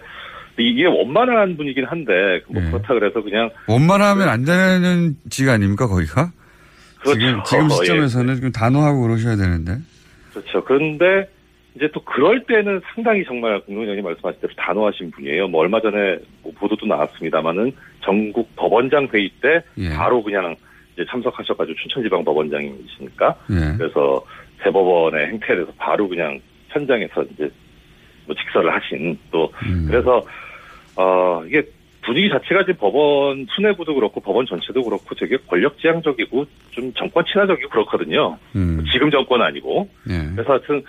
이게 0.58 0.86
원만한 0.86 1.58
분이긴 1.58 1.84
한데 1.86 2.40
뭐 2.48 2.62
그렇다 2.72 2.94
그래서 2.94 3.22
그냥 3.22 3.50
원만하면 3.68 4.30
안 4.30 4.46
되는 4.46 5.16
직 5.30 5.50
아닙니까, 5.50 5.88
거기가? 5.88 6.32
그렇죠. 7.02 7.20
지금, 7.20 7.44
지금 7.44 7.66
예. 7.66 7.70
시점에서는 7.70 8.36
좀 8.42 8.52
단호하고 8.54 9.02
그러셔야 9.02 9.36
되는데. 9.36 9.74
그렇죠. 10.32 10.64
그런데 10.64 11.28
이제 11.76 11.90
또 11.94 12.02
그럴 12.06 12.44
때는 12.46 12.80
상당히 12.94 13.26
정말 13.26 13.60
공동장님 13.62 14.04
말씀하신 14.06 14.40
대로 14.40 14.54
단호하신 14.56 15.12
분이에요. 15.12 15.50
뭐 15.50 15.62
얼마 15.62 15.82
전에 15.82 16.18
뭐 16.44 16.54
보도도 16.58 16.86
나왔습니다만은 16.86 17.74
전국 18.06 18.56
법원장 18.56 19.10
회의 19.14 19.30
때 19.42 19.62
예. 19.80 19.90
바로 19.90 20.24
그냥 20.24 20.56
이제 20.94 21.04
참석하셔가지고 21.10 21.76
춘천지방 21.78 22.24
법원장이시니까 22.24 23.36
예. 23.52 23.78
그래서 23.78 24.24
대법원의 24.64 25.28
행태에 25.28 25.56
대해서 25.56 25.72
바로 25.78 26.08
그냥 26.08 26.40
현장에서 26.70 27.24
이제 27.24 27.50
뭐 28.26 28.36
직설을 28.36 28.74
하신 28.74 29.18
또 29.32 29.52
음. 29.66 29.86
그래서 29.90 30.24
어 30.96 31.44
이게 31.46 31.64
분위기 32.04 32.30
자체가 32.30 32.62
지금 32.66 32.76
법원 32.80 33.46
수뇌부도 33.50 33.94
그렇고 33.94 34.20
법원 34.22 34.46
전체도 34.46 34.84
그렇고 34.84 35.14
되게 35.16 35.38
권력지향적이고 35.48 36.46
좀 36.72 36.94
정권 36.94 37.24
친화적이고 37.26 37.70
그렇거든요. 37.70 38.38
음. 38.56 38.84
지금 38.92 39.12
정권 39.12 39.42
아니고 39.42 39.88
예. 40.10 40.18
그래서 40.36 40.54
하여튼 40.54 40.84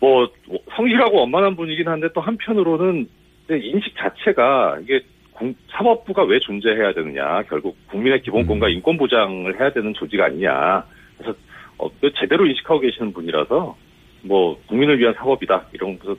뭐 0.00 0.28
성실하고 0.74 1.18
원만한 1.20 1.56
분이긴 1.56 1.88
한데 1.88 2.08
또 2.14 2.20
한편으로는 2.20 3.06
인식 3.50 3.94
자체가 3.98 4.78
이게 4.82 5.00
공- 5.32 5.54
사법부가 5.70 6.22
왜 6.24 6.38
존재해야 6.38 6.92
되느냐 6.94 7.42
결국 7.48 7.76
국민의 7.88 8.22
기본권과 8.22 8.66
음. 8.68 8.72
인권 8.72 8.96
보장을 8.96 9.58
해야 9.60 9.70
되는 9.72 9.92
조직 9.94 10.20
아니냐 10.20 10.84
그래서 11.18 11.36
어, 11.80 11.90
그 12.00 12.10
제대로 12.18 12.46
인식하고 12.46 12.80
계시는 12.80 13.12
분이라서 13.12 13.76
뭐 14.22 14.60
국민을 14.66 14.98
위한 14.98 15.14
사법이다 15.14 15.68
이런 15.72 15.98
그 15.98 16.18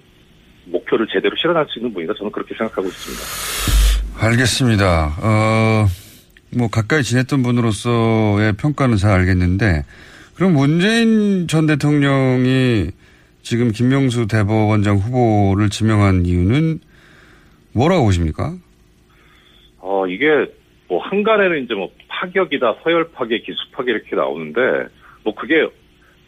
목표를 0.65 1.08
제대로 1.12 1.36
실현할 1.36 1.67
수 1.69 1.80
있는 1.80 1.93
분이다 1.93 2.13
저는 2.17 2.32
그렇게 2.32 2.56
생각하고 2.56 2.88
있습니다. 2.88 3.62
알겠습니다. 4.19 5.15
어, 5.21 5.86
뭐, 6.56 6.67
가까이 6.67 7.02
지냈던 7.02 7.43
분으로서의 7.43 8.54
평가는 8.54 8.97
잘 8.97 9.12
알겠는데, 9.19 9.84
그럼 10.36 10.54
문재인 10.54 11.47
전 11.47 11.65
대통령이 11.65 12.91
지금 13.41 13.71
김명수 13.71 14.28
대법원장 14.28 14.97
후보를 14.97 15.69
지명한 15.69 16.26
이유는 16.26 16.80
뭐라고 17.74 18.06
보십니까? 18.06 18.54
어, 19.78 20.06
이게, 20.08 20.28
뭐, 20.88 21.02
한간에는 21.02 21.63
이제 21.63 21.74
뭐, 21.74 21.89
파격이다, 22.10 22.76
서열 22.84 23.12
파괴, 23.13 23.39
기수 23.39 23.58
파괴 23.71 23.91
이렇게 23.91 24.15
나오는데, 24.15 24.60
뭐, 25.24 25.34
그게 25.36 25.68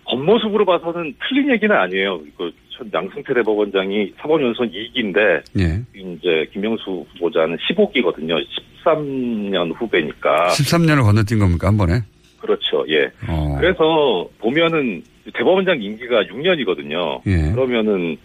겉모습으로 0.06 0.66
봐서는 0.66 1.16
틀린 1.28 1.52
얘기는 1.52 1.76
아니에요. 1.76 2.20
그, 2.38 2.52
전 2.76 2.90
양승태 2.92 3.34
대법원장이 3.34 4.14
사법연수원 4.18 4.72
2기인데 4.72 5.42
예. 5.60 5.82
이제 5.96 6.48
김명수 6.52 7.06
후보자는 7.14 7.58
15기거든요. 7.58 8.44
13년 8.84 9.74
후배니까. 9.76 10.48
13년을 10.48 11.04
건너뛴 11.04 11.40
겁니까, 11.40 11.68
한 11.68 11.78
번에? 11.78 12.02
그렇죠. 12.40 12.84
예. 12.90 13.06
어. 13.28 13.58
그래서 13.60 14.28
보면은 14.40 15.04
대법원장 15.34 15.82
임기가 15.82 16.24
6년이거든요. 16.24 17.22
예. 17.28 17.52
그러면은 17.54 18.18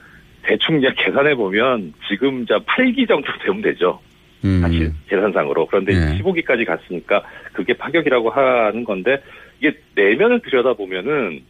대충 0.42 0.80
그냥 0.80 0.94
계산해 0.96 1.34
보면 1.34 1.92
지금 2.08 2.44
자 2.46 2.58
8기 2.60 3.06
정도 3.06 3.28
되면 3.44 3.62
되죠. 3.62 4.00
음. 4.44 4.60
사실 4.62 4.92
계산상으로. 5.08 5.66
그런데 5.66 5.92
예. 5.92 6.18
15기까지 6.18 6.64
갔으니까 6.66 7.22
그게 7.52 7.74
파격이라고 7.74 8.30
하는 8.30 8.84
건데 8.84 9.20
이게 9.58 9.76
내면을 9.94 10.40
들여다 10.42 10.74
보면은 10.74 11.42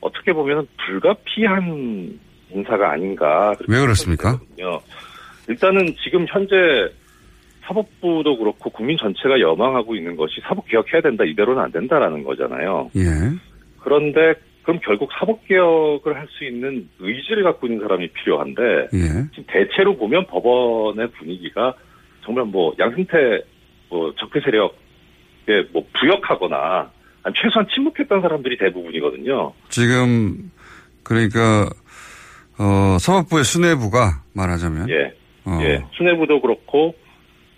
어떻게 0.00 0.32
보면은 0.32 0.66
불가피한 0.84 2.18
인사가 2.50 2.92
아닌가. 2.92 3.54
왜 3.68 3.80
그렇습니까? 3.80 4.38
거든요. 4.38 4.80
일단은 5.48 5.94
지금 6.04 6.26
현재 6.28 6.56
사법부도 7.62 8.36
그렇고 8.38 8.70
국민 8.70 8.96
전체가 8.98 9.40
여망하고 9.40 9.94
있는 9.94 10.16
것이 10.16 10.40
사법 10.42 10.66
개혁해야 10.66 11.00
된다 11.00 11.24
이대로는 11.24 11.62
안 11.62 11.70
된다라는 11.72 12.24
거잖아요. 12.24 12.90
예. 12.96 13.02
그런데 13.80 14.34
그럼 14.62 14.80
결국 14.82 15.10
사법 15.18 15.46
개혁을 15.46 16.16
할 16.16 16.26
수 16.38 16.44
있는 16.44 16.88
의지를 16.98 17.42
갖고 17.44 17.66
있는 17.66 17.80
사람이 17.80 18.08
필요한데 18.08 18.62
예. 18.94 19.30
지금 19.30 19.44
대체로 19.48 19.96
보면 19.96 20.26
법원의 20.26 21.10
분위기가 21.12 21.74
정말 22.24 22.44
뭐 22.44 22.74
양승태 22.78 23.42
뭐 23.88 24.12
적폐 24.16 24.40
세력에 24.40 25.68
뭐 25.72 25.84
부역하거나 26.00 26.90
아니 27.22 27.34
최소한 27.36 27.66
침묵했던 27.72 28.20
사람들이 28.20 28.58
대부분이거든요. 28.58 29.52
지금, 29.68 30.50
그러니까, 31.02 31.70
어, 32.58 32.98
사법부의 32.98 33.44
수뇌부가 33.44 34.22
말하자면. 34.34 34.88
예. 34.90 35.14
어. 35.44 35.58
예. 35.62 35.84
수뇌부도 35.96 36.40
그렇고 36.40 36.94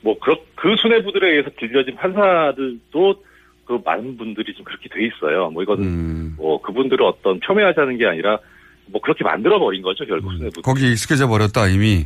뭐 0.01 0.17
그, 0.21 0.35
그 0.55 0.75
수뇌부들에 0.81 1.31
의해서 1.31 1.51
길려진 1.59 1.97
판사들도 1.97 3.25
그 3.65 3.81
많은 3.85 4.17
분들이 4.17 4.53
좀 4.55 4.65
그렇게 4.65 4.89
돼 4.91 5.07
있어요. 5.07 5.51
뭐 5.51 5.63
이거는 5.63 5.83
음. 5.85 6.35
뭐 6.37 6.61
그분들을 6.61 7.03
어떤 7.05 7.41
폄훼하자는 7.41 7.97
게 7.97 8.07
아니라 8.07 8.39
뭐 8.87 9.01
그렇게 9.01 9.25
만들어 9.25 9.59
버린 9.59 9.81
거죠 9.83 10.05
결국 10.05 10.33
수뇌부. 10.33 10.63
거기 10.63 10.91
익숙해져 10.93 11.27
버렸다, 11.27 11.69
이미. 11.69 12.05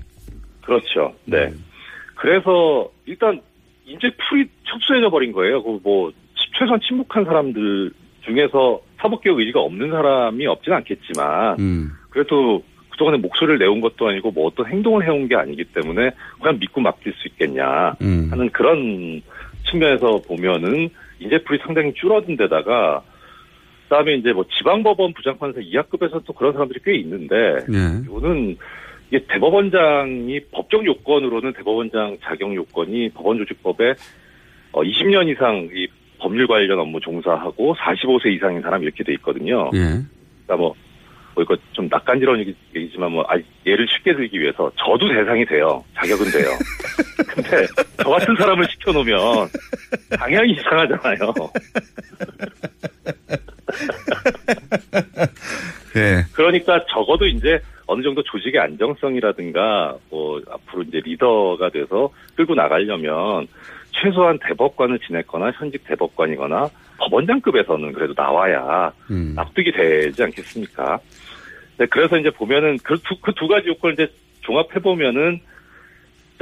그렇죠. 0.65 1.15
네. 1.25 1.47
음. 1.47 1.65
그래서 2.15 2.89
일단 3.07 3.41
이제 3.85 4.11
풀이 4.29 4.49
척수해져 4.69 5.11
버린 5.11 5.33
거예요. 5.33 5.63
그뭐 5.63 6.13
최소한 6.59 6.81
침묵한 6.81 7.25
사람들 7.25 7.93
중에서 8.23 8.81
사법개혁 8.99 9.39
의지가 9.39 9.61
없는 9.61 9.91
사람이 9.91 10.47
없진 10.47 10.73
않겠지만 10.73 11.59
음. 11.61 11.93
그래도 12.11 12.63
그동안에 12.91 13.19
목소리를 13.19 13.59
내온 13.59 13.81
것도 13.81 14.09
아니고 14.09 14.33
뭐 14.33 14.47
어떤 14.47 14.67
행동을 14.67 15.07
해온 15.07 15.29
게 15.29 15.37
아니기 15.37 15.65
때문에 15.65 16.11
그냥 16.41 16.59
믿고 16.59 16.81
맡길 16.81 17.13
수 17.15 17.29
있겠냐 17.29 17.95
음. 18.03 18.29
하는 18.31 18.51
그런 18.51 19.23
측면에서 19.71 20.21
보면은 20.27 20.89
인재풀이 21.21 21.61
상당히 21.65 21.95
줄어든 21.95 22.37
데다가 22.37 23.03
그다음에 23.85 24.15
이제 24.15 24.33
뭐 24.33 24.45
지방법원 24.59 25.15
부장판사 25.15 25.61
이하급에서 25.61 26.21
또 26.21 26.33
그런 26.33 26.53
사람들이 26.53 26.81
꽤 26.85 26.97
있는데 26.97 27.35
예. 27.73 28.03
이거는 28.05 28.57
이게 29.11 29.25
대법원장이 29.29 30.41
법적 30.53 30.85
요건으로는 30.85 31.55
대법원장 31.55 32.19
자격 32.23 32.55
요건이 32.55 33.11
법원조직법에 33.11 33.95
어 34.73 34.83
20년 34.83 35.29
이상 35.29 35.69
이 35.73 35.89
법률 36.19 36.47
관련 36.47 36.79
업무 36.81 37.01
종사하고 37.01 37.75
45세 37.77 38.33
이상인 38.35 38.61
사람 38.63 38.83
이렇게 38.83 39.05
돼 39.05 39.13
있거든요. 39.15 39.71
예. 39.75 39.79
그러니까 39.79 40.57
뭐, 40.57 40.75
뭐 41.35 41.45
이거 41.45 41.57
좀 41.73 41.89
낯간지러운 41.91 42.41
얘기- 42.41 42.57
얘기지만 42.75 43.13
뭐 43.13 43.25
아, 43.29 43.37
예를 43.67 43.87
쉽게 43.89 44.15
들기 44.15 44.41
위해서 44.41 44.71
저도 44.77 45.09
대상이 45.09 45.45
돼요. 45.47 45.85
자격은 45.95 46.31
돼요. 46.31 46.49
근데 47.29 47.67
저 48.03 48.09
같은 48.11 48.35
사람을 48.37 48.67
시켜놓으면 48.71 49.49
당연히 50.19 50.53
이상하잖아요. 50.53 51.33
예. 55.97 56.25
그러니까 56.33 56.85
적어도 56.91 57.27
이제 57.27 57.61
어느 57.87 58.03
정도 58.03 58.23
조직의 58.23 58.61
안정성이라든가 58.61 59.97
뭐 60.11 60.41
앞으로 60.51 60.83
이제 60.83 61.01
리더가 61.05 61.71
돼서 61.71 62.11
끌고 62.37 62.55
나가려면 62.55 63.47
최소한 64.01 64.39
대법관을 64.39 64.99
지냈거나 65.01 65.53
현직 65.53 65.85
대법관이거나 65.85 66.69
법원장급에서는 66.99 67.93
그래도 67.93 68.15
나와야 68.17 68.93
음. 69.11 69.35
납득이 69.35 69.73
되지 69.73 70.23
않겠습니까? 70.23 70.99
네, 71.79 71.87
그래서 71.87 72.19
이제 72.19 72.31
보면은 72.31 72.77
그두 72.79 73.21
그 73.21 73.33
두 73.33 73.47
가지 73.49 73.69
요건을 73.69 73.95
이제 73.95 74.09
종합해 74.43 74.81
보면은 74.83 75.41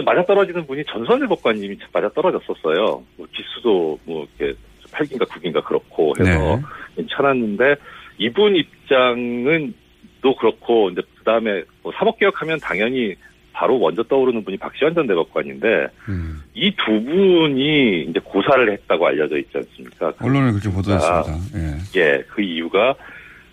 맞아 0.04 0.24
떨어지는 0.24 0.66
분이 0.66 0.84
전선 0.86 1.20
대법관님이 1.20 1.78
맞아 1.92 2.08
떨어졌었어요. 2.10 3.02
뭐 3.16 3.26
기수도 3.32 3.98
뭐 4.04 4.26
이렇게 4.38 4.58
8기인가 4.90 5.26
9기인가 5.28 5.64
그렇고 5.64 6.14
해서 6.18 6.60
괜찮았는데 6.96 7.76
이분 8.18 8.56
입장은 8.56 9.74
또 10.22 10.34
그렇고 10.36 10.90
이제 10.90 11.02
그다음에 11.18 11.62
뭐 11.82 11.92
사법개혁하면 11.92 12.58
당연히 12.60 13.14
바로 13.56 13.78
먼저 13.78 14.02
떠오르는 14.02 14.44
분이 14.44 14.58
박시환 14.58 14.94
전 14.94 15.06
대법관인데 15.06 15.86
음. 16.10 16.42
이두 16.52 16.84
분이 16.84 18.02
이제 18.02 18.20
고사를 18.22 18.70
했다고 18.70 19.06
알려져 19.06 19.38
있지 19.38 19.50
않습니까? 19.54 20.12
언론에 20.20 20.50
그렇게 20.52 20.68
보도했습니다. 20.68 21.24
예. 21.56 22.00
예, 22.00 22.24
그 22.28 22.42
이유가, 22.42 22.94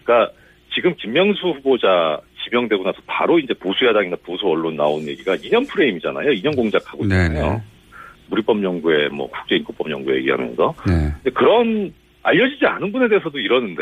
그러니까 0.03 0.33
지금 0.75 0.93
김명수 0.97 1.47
후보자 1.47 2.19
지명되고 2.43 2.83
나서 2.83 2.97
바로 3.05 3.39
이제 3.39 3.53
보수야당이나 3.53 4.17
보수 4.25 4.45
언론 4.45 4.75
나온 4.75 5.07
얘기가 5.07 5.35
이념 5.41 5.63
프레임이잖아요. 5.67 6.33
이념 6.33 6.53
공작하고 6.53 7.05
있잖아요. 7.05 7.29
네네. 7.31 7.61
무리법연구회, 8.29 9.07
뭐 9.07 9.29
국제인권법연구회 9.29 10.17
얘기하면서. 10.17 10.75
네. 10.85 11.31
그런 11.31 11.93
알려지지 12.23 12.65
않은 12.65 12.91
분에 12.91 13.07
대해서도 13.07 13.39
이러는데 13.39 13.81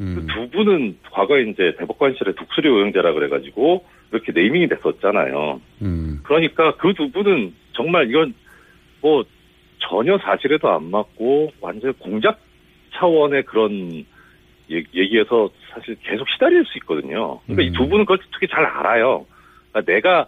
음. 0.00 0.14
그 0.16 0.34
두 0.34 0.50
분은 0.50 0.96
과거에 1.12 1.42
이제 1.42 1.76
대법관실의 1.78 2.34
독수리 2.34 2.68
오영제라 2.68 3.12
그래가지고 3.12 3.84
이렇게 4.14 4.32
네이밍이 4.32 4.68
됐었잖아요. 4.68 5.60
음. 5.82 6.20
그러니까 6.22 6.76
그 6.76 6.92
두 6.94 7.10
분은 7.10 7.52
정말 7.72 8.08
이건 8.08 8.34
뭐 9.00 9.24
전혀 9.80 10.16
사실에도 10.18 10.70
안 10.70 10.90
맞고 10.90 11.52
완전 11.60 11.92
공작 11.94 12.40
차원의 12.94 13.42
그런 13.44 14.04
얘- 14.70 14.84
얘기에서 14.94 15.50
사실 15.70 15.96
계속 16.02 16.28
시달릴 16.30 16.64
수 16.64 16.78
있거든요. 16.78 17.40
그러니까 17.46 17.62
이두 17.62 17.88
분은 17.88 18.04
그걸 18.04 18.18
특히 18.32 18.46
잘 18.48 18.64
알아요. 18.64 19.26
그러니까 19.72 19.92
내가 19.92 20.26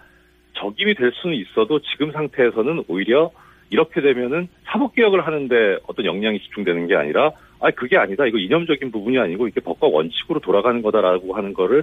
적임이 0.54 0.94
될 0.94 1.12
수는 1.14 1.36
있어도 1.36 1.80
지금 1.80 2.10
상태에서는 2.12 2.84
오히려 2.88 3.30
이렇게 3.70 4.00
되면은 4.00 4.48
사법개혁을 4.64 5.26
하는데 5.26 5.78
어떤 5.86 6.04
역량이 6.06 6.40
집중되는 6.40 6.86
게 6.86 6.94
아니라 6.96 7.32
아 7.60 7.70
그게 7.70 7.96
아니다 7.96 8.26
이거 8.26 8.38
이념적인 8.38 8.90
부분이 8.92 9.18
아니고 9.18 9.48
이게 9.48 9.60
법과 9.60 9.86
원칙으로 9.88 10.40
돌아가는 10.40 10.80
거다라고 10.82 11.34
하는 11.34 11.52
거를 11.54 11.82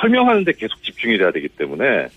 설명하는데 0.00 0.52
계속 0.52 0.82
집중이 0.82 1.18
돼야 1.18 1.30
되기 1.30 1.48
때문에 1.48 2.08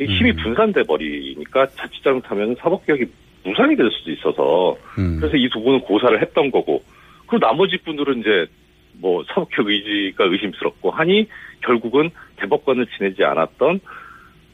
이 0.00 0.04
힘이 0.06 0.34
분산돼 0.34 0.84
버리니까 0.84 1.66
자칫 1.76 2.02
잘못하면 2.02 2.56
사법개혁이 2.60 3.04
무산이 3.44 3.76
될 3.76 3.90
수도 3.90 4.10
있어서 4.12 4.76
음. 4.98 5.18
그래서 5.20 5.36
이 5.36 5.48
두 5.50 5.60
분은 5.62 5.80
고사를 5.80 6.20
했던 6.20 6.50
거고 6.50 6.82
그리고 7.26 7.46
나머지 7.46 7.78
분들은 7.84 8.20
이제 8.20 8.46
뭐 8.94 9.22
사법개혁 9.28 9.68
의지가 9.68 10.24
의심스럽고 10.24 10.90
하니 10.90 11.26
결국은 11.64 12.10
대법관을 12.36 12.86
지내지 12.96 13.22
않았던 13.24 13.80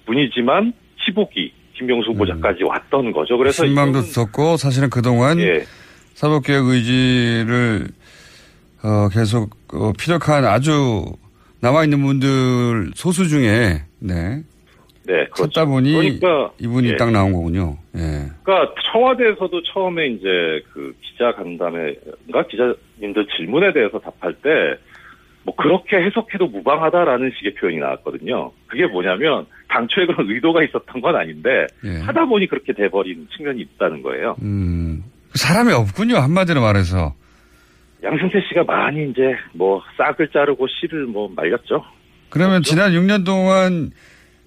분이지만 0.06 0.72
15기 1.08 1.50
김명수 1.74 2.10
후보자까지 2.10 2.64
왔던 2.64 3.12
거죠. 3.12 3.36
그래서 3.36 3.66
신망도 3.66 3.98
있었고 4.00 4.56
사실은 4.56 4.88
그동안 4.90 5.38
예. 5.40 5.64
사법개혁 6.14 6.66
의지를 6.66 7.88
어, 8.82 9.08
계속 9.10 9.50
어, 9.72 9.92
피력한 9.98 10.44
아주 10.44 11.04
남아있는 11.66 12.02
분들 12.02 12.90
소수 12.94 13.28
중에 13.28 13.82
네. 14.00 14.42
네, 15.04 15.24
그렇죠. 15.26 15.48
찾다 15.50 15.66
보니 15.66 15.92
그러니까 15.92 16.50
이분이 16.58 16.88
예. 16.90 16.96
딱 16.96 17.12
나온 17.12 17.32
거군요. 17.32 17.76
예. 17.96 18.26
그러니까 18.42 18.74
청와대에서도 18.92 19.62
처음에 19.72 20.08
이제 20.08 20.28
그 20.72 20.94
기자 21.00 21.32
간담회인가 21.32 22.46
기자님들 22.48 23.26
질문에 23.36 23.72
대해서 23.72 23.98
답할 24.00 24.34
때 24.34 24.50
뭐 25.46 25.54
그렇게 25.54 25.96
해석해도 25.96 26.48
무방하다라는 26.48 27.30
식의 27.38 27.54
표현이 27.54 27.78
나왔거든요. 27.78 28.50
그게 28.66 28.84
뭐냐면 28.86 29.46
당초에 29.68 30.06
그런 30.06 30.28
의도가 30.28 30.64
있었던 30.64 31.00
건 31.00 31.14
아닌데 31.14 31.68
예. 31.84 32.00
하다 32.00 32.26
보니 32.26 32.48
그렇게 32.48 32.72
돼버린 32.72 33.28
측면이 33.36 33.60
있다는 33.60 34.02
거예요. 34.02 34.34
음. 34.42 35.04
사람이 35.34 35.72
없군요. 35.72 36.16
한마디로 36.16 36.60
말해서. 36.60 37.14
양승태 38.06 38.40
씨가 38.48 38.62
많이 38.64 39.10
이제 39.10 39.36
뭐 39.52 39.82
싹을 39.96 40.28
자르고 40.28 40.66
씨를 40.68 41.06
뭐 41.06 41.28
말렸죠. 41.34 41.84
그러면 42.28 42.62
지난 42.62 42.92
6년 42.92 43.24
동안 43.24 43.90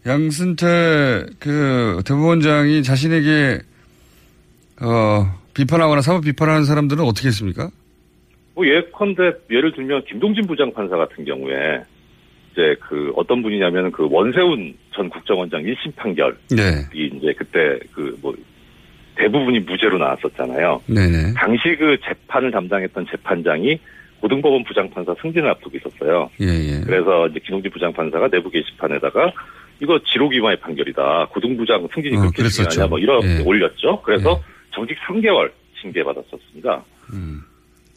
양승태 0.05 1.25
그 1.39 2.01
대법원장이 2.05 2.83
자신에게 2.83 3.59
어, 4.81 5.39
비판하거나 5.53 6.01
사법 6.01 6.23
비판하는 6.23 6.63
사람들은 6.63 7.03
어떻게 7.03 7.27
했습니까? 7.27 7.69
뭐 8.55 8.65
예컨대 8.65 9.23
예를 9.51 9.73
들면 9.73 10.05
김동진 10.05 10.47
부장 10.47 10.71
판사 10.73 10.95
같은 10.95 11.25
경우에 11.25 11.81
이제 12.51 12.59
이제 12.59 12.75
그 12.81 13.11
어떤 13.15 13.41
분이냐면 13.41 13.91
그 13.91 14.07
원세훈 14.09 14.73
전 14.91 15.09
국정원장 15.09 15.63
1심 15.63 15.95
판결이 15.95 16.35
네. 16.51 16.85
이제 16.93 17.33
그때 17.37 17.79
그 17.93 18.17
뭐 18.21 18.33
대부분이 19.19 19.59
무죄로 19.59 19.97
나왔었잖아요. 19.97 20.81
네네. 20.87 21.33
당시 21.35 21.75
그 21.77 21.97
재판을 22.05 22.51
담당했던 22.51 23.05
재판장이 23.11 23.77
고등법원 24.21 24.63
부장판사 24.63 25.13
승진을 25.21 25.49
앞두고 25.49 25.77
있었어요. 25.77 26.29
예, 26.41 26.45
예. 26.45 26.81
그래서 26.85 27.27
이제 27.27 27.39
김홍진 27.45 27.71
부장판사가 27.71 28.29
내부 28.29 28.49
게시판에다가 28.49 29.31
이거 29.81 29.99
위반의 30.29 30.59
판결이다. 30.59 31.27
고등부장 31.31 31.87
승진이 31.93 32.17
어, 32.17 32.21
그렇게. 32.35 32.49
중요하냐 32.49 32.87
뭐 32.87 32.99
이렇게 32.99 33.27
예. 33.27 33.43
올렸죠. 33.43 34.01
그래서 34.03 34.41
정직 34.73 34.97
3개월 35.07 35.51
징계 35.81 36.03
받았었습니다. 36.03 36.83
음. 37.13 37.41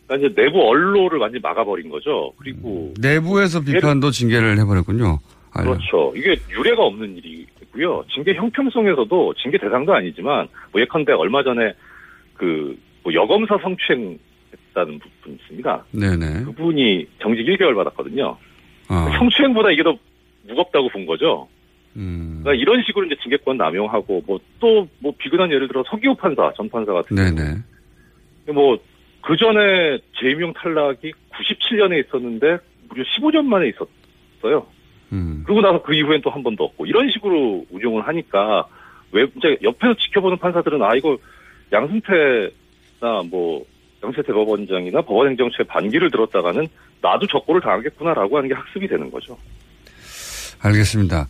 그러니까 0.07 0.29
이제 0.29 0.43
내부 0.43 0.69
언로를 0.69 1.19
완전히 1.19 1.41
막아버린 1.41 1.89
거죠. 1.89 2.33
그리고 2.39 2.93
내부에서 3.01 3.61
비판도 3.61 4.11
징계를 4.11 4.59
해버렸군요. 4.61 5.19
그렇죠. 5.53 6.13
이게 6.17 6.37
유례가 6.51 6.83
없는 6.83 7.17
일이 7.17 7.47
고요. 7.73 8.05
징계 8.13 8.35
형평성에서도 8.35 9.35
징계 9.43 9.59
대상도 9.59 9.95
아니지만 9.95 10.49
뭐 10.73 10.81
예컨대 10.81 11.13
얼마 11.13 11.43
전에 11.43 11.73
그 12.35 12.77
뭐 13.03 13.13
여검사 13.15 13.59
성추행했다는 13.59 14.99
부분 14.99 15.35
있습니다. 15.35 15.85
네네. 15.93 16.45
그분이 16.45 17.07
정직 17.21 17.47
1개월 17.47 17.75
받았거든요. 17.75 18.37
어. 18.89 18.95
성추행보다 19.19 19.71
이게 19.71 19.83
더 19.83 19.97
무겁다고 20.49 20.89
본 20.89 21.07
거죠. 21.07 21.49
음. 21.97 22.41
그러니까 22.43 22.61
이런 22.61 22.83
식으로 22.85 23.07
이제 23.07 23.17
징계권 23.23 23.57
남용하고 23.57 24.23
뭐또뭐 24.27 25.15
비근한 25.19 25.51
예를 25.51 25.69
들어 25.69 25.85
서기호 25.89 26.15
판사 26.15 26.53
전 26.57 26.69
판사 26.69 26.93
같은 26.93 27.17
네네. 27.17 27.57
뭐그 28.53 29.37
전에 29.39 29.99
재임용 30.21 30.53
탈락이 30.55 31.13
97년에 31.33 32.07
있었는데 32.07 32.59
무려 32.89 33.05
15년 33.05 33.45
만에 33.45 33.69
있었어요. 33.69 34.67
음. 35.13 35.43
그러고 35.45 35.61
나서 35.61 35.83
그 35.83 35.95
이후엔 35.95 36.23
또 36.23 36.31
한 36.31 36.43
번도 36.43 36.65
없고 36.65 36.87
이런 36.87 37.11
식으로 37.11 37.67
운용을 37.71 38.07
하니까 38.09 38.67
왜 39.13 39.27
이제 39.37 39.59
옆에서 39.63 39.95
지켜보는 39.95 40.39
판사들은 40.39 40.83
아 40.83 40.95
이거 40.97 41.19
양승태나 41.73 43.23
뭐 43.31 43.65
양승태 44.03 44.27
대법원장이나 44.27 45.03
법원행정처의 45.03 45.67
반기를 45.69 46.11
들었다가는 46.11 46.67
나도 47.03 47.27
적고를 47.27 47.61
당하겠구나라고 47.61 48.37
하는 48.39 48.49
게 48.49 48.55
학습이 48.55 48.89
되는 48.89 49.11
거죠. 49.11 49.37
알겠습니다. 50.61 51.29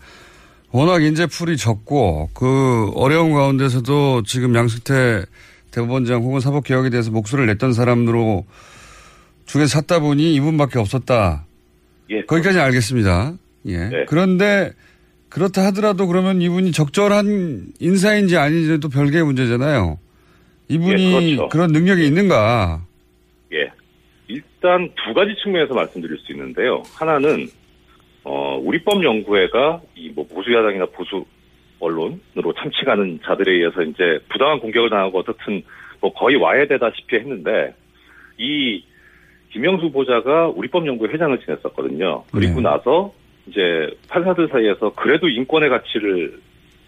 워낙 0.71 1.03
인재풀이 1.03 1.57
적고 1.57 2.31
그 2.35 2.91
어려운 2.95 3.33
가운데서도 3.33 4.23
지금 4.23 4.55
양승태 4.55 5.25
대법원장 5.71 6.23
혹은 6.23 6.41
사법개혁에 6.41 6.91
대해서 6.91 7.11
목소리를 7.11 7.47
냈던 7.47 7.73
사람으로 7.73 8.45
중에 9.47 9.67
찾다 9.67 10.01
보니 10.01 10.35
이분밖에 10.35 10.79
없었다. 10.79 11.45
예. 12.11 12.23
거기까지 12.23 12.59
알겠습니다. 12.61 13.35
예. 13.67 13.79
네. 13.89 14.05
그런데 14.07 14.73
그렇다 15.29 15.65
하더라도 15.67 16.07
그러면 16.07 16.43
이분이 16.43 16.73
적절한 16.73 17.73
인사인지 17.81 18.37
아닌지는 18.37 18.81
또 18.81 18.89
별개의 18.89 19.25
문제잖아요. 19.25 19.99
이분이 20.69 21.13
예, 21.15 21.37
그렇죠. 21.37 21.49
그런 21.49 21.73
능력이 21.73 22.05
있는가? 22.07 22.83
예. 23.53 23.71
일단 24.29 24.91
두 25.07 25.15
가지 25.15 25.35
측면에서 25.43 25.75
말씀드릴 25.75 26.19
수 26.19 26.33
있는데요. 26.33 26.83
하나는 26.95 27.49
어 28.25 28.57
우리법 28.63 29.03
연구회가 29.05 29.81
이 29.97 30.11
뭐 30.15 30.27
보수 30.27 30.53
야당이나 30.53 30.87
보수 30.87 31.25
언론으로 31.81 32.53
참칭하는 32.59 33.21
자들에 33.25 33.53
의해서 33.53 33.83
이제 33.83 34.21
부당한 34.31 34.61
공격을 34.61 34.91
당하고 34.91 35.19
어떻든 35.21 35.63
뭐 36.01 36.13
거의 36.13 36.37
와해되다시피 36.37 37.17
했는데 37.17 37.75
이 38.39 38.85
김영수 39.53 39.91
보좌가 39.91 40.49
우리법 40.49 40.87
연구회 40.87 41.13
회장을 41.13 41.39
지냈었거든요. 41.41 42.25
그리고 42.33 42.57
네. 42.57 42.63
나서 42.63 43.13
이제 43.47 43.91
판사들 44.09 44.49
사이에서 44.49 44.91
그래도 44.95 45.29
인권의 45.29 45.69
가치를 45.69 46.39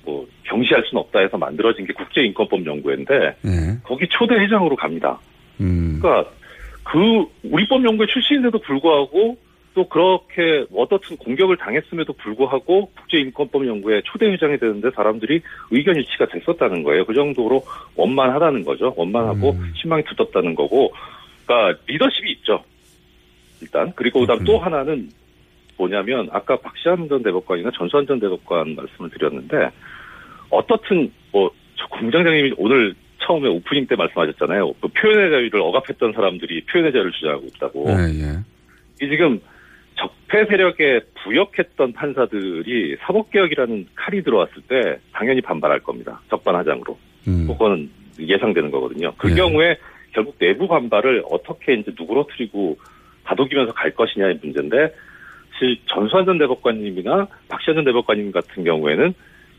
뭐 0.04 0.26
경시할 0.44 0.84
수는 0.86 1.00
없다 1.02 1.20
해서 1.20 1.38
만들어진 1.38 1.86
게 1.86 1.92
국제인권법 1.92 2.64
연구회인데 2.66 3.36
네. 3.42 3.78
거기 3.82 4.06
초대 4.08 4.34
회장으로 4.34 4.76
갑니다. 4.76 5.18
음. 5.60 5.98
그러니까 6.00 6.30
그 6.84 7.24
우리법 7.42 7.84
연구회 7.84 8.06
출신인데도 8.06 8.58
불구하고 8.58 9.38
또 9.74 9.88
그렇게 9.88 10.64
어떻든 10.74 11.16
공격을 11.16 11.56
당했음에도 11.56 12.12
불구하고 12.12 12.90
국제인권법 12.96 13.66
연구회 13.66 14.02
초대 14.04 14.26
회장이 14.26 14.58
되는데 14.58 14.90
사람들이 14.92 15.40
의견 15.72 15.96
일치가 15.96 16.26
됐었다는 16.26 16.84
거예요. 16.84 17.04
그 17.04 17.12
정도로 17.12 17.64
원만하다는 17.96 18.64
거죠. 18.64 18.94
원만하고 18.96 19.56
신망이 19.74 20.04
두텁다는 20.04 20.54
거고, 20.54 20.92
그러니까 21.44 21.80
리더십이 21.88 22.32
있죠. 22.32 22.62
일단 23.60 23.92
그리고 23.96 24.20
그다음 24.20 24.44
또 24.44 24.58
하나는 24.58 25.08
뭐냐면 25.76 26.28
아까 26.32 26.56
박시환 26.56 27.08
전 27.08 27.22
대법관이나 27.22 27.70
전수환 27.76 28.06
전 28.06 28.20
대법관 28.20 28.74
말씀을 28.74 29.10
드렸는데 29.10 29.70
어떻든 30.50 31.10
뭐저 31.32 31.86
공장장님이 31.90 32.54
오늘 32.56 32.94
처음에 33.26 33.48
오프닝 33.48 33.86
때 33.86 33.96
말씀하셨잖아요. 33.96 34.72
그 34.80 34.88
표현의 34.88 35.30
자유를 35.30 35.60
억압했던 35.60 36.12
사람들이 36.12 36.64
표현의 36.66 36.92
자유를 36.92 37.12
주장하고 37.12 37.46
있다고. 37.46 37.86
예, 37.90 37.94
예. 38.20 39.04
이 39.04 39.08
지금 39.08 39.40
적폐 39.96 40.44
세력에 40.46 41.00
부역했던 41.22 41.92
판사들이 41.92 42.96
사법개혁이라는 43.00 43.86
칼이 43.94 44.22
들어왔을 44.22 44.62
때 44.68 44.98
당연히 45.12 45.40
반발할 45.40 45.80
겁니다. 45.80 46.20
적반하장으로. 46.28 46.98
음. 47.28 47.46
그거는 47.46 47.90
예상되는 48.18 48.70
거거든요. 48.70 49.12
그 49.16 49.30
예. 49.30 49.34
경우에 49.34 49.76
결국 50.12 50.36
내부 50.38 50.68
반발을 50.68 51.24
어떻게 51.30 51.74
이제 51.74 51.92
누그러뜨리고 51.98 52.76
다독이면서 53.24 53.72
갈 53.72 53.90
것이냐의 53.92 54.38
문제인데 54.42 54.94
전수환 55.86 56.24
전 56.26 56.38
대법관님이나 56.38 57.26
박시환 57.48 57.76
전 57.76 57.84
대법관님 57.84 58.32
같은 58.32 58.64
경우에는 58.64 59.14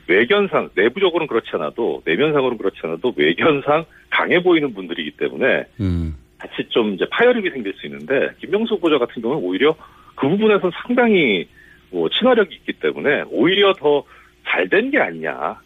외견상 0.08 0.70
내부적으로는 0.76 1.28
그렇지 1.28 1.50
않아도 1.54 2.02
내면상으로는 2.06 2.58
그렇지 2.58 2.78
않아도 2.84 3.14
외견상 3.16 3.86
강해 4.10 4.42
보이는 4.44 4.74
분들이기 4.74 5.12
때문에 5.18 5.64
음. 5.80 6.16
같이 6.38 6.68
좀 6.70 6.94
이제 6.94 7.06
파열음이 7.10 7.50
생길 7.50 7.74
수 7.74 7.88
있는데 7.88 8.30
김명수 8.40 8.78
보좌 8.80 8.98
같은 9.00 9.22
경우는 9.22 9.44
오히려 9.44 9.76
그 10.16 10.28
부분에서 10.30 10.70
상당히 10.84 11.48
뭐 11.90 12.08
친화력이 12.10 12.54
있기 12.56 12.74
때문에 12.74 13.24
오히려 13.30 13.74
더 13.74 14.04
잘 14.48 14.70
된 14.70 14.92
게 14.92 15.00
아니냐 15.00 15.60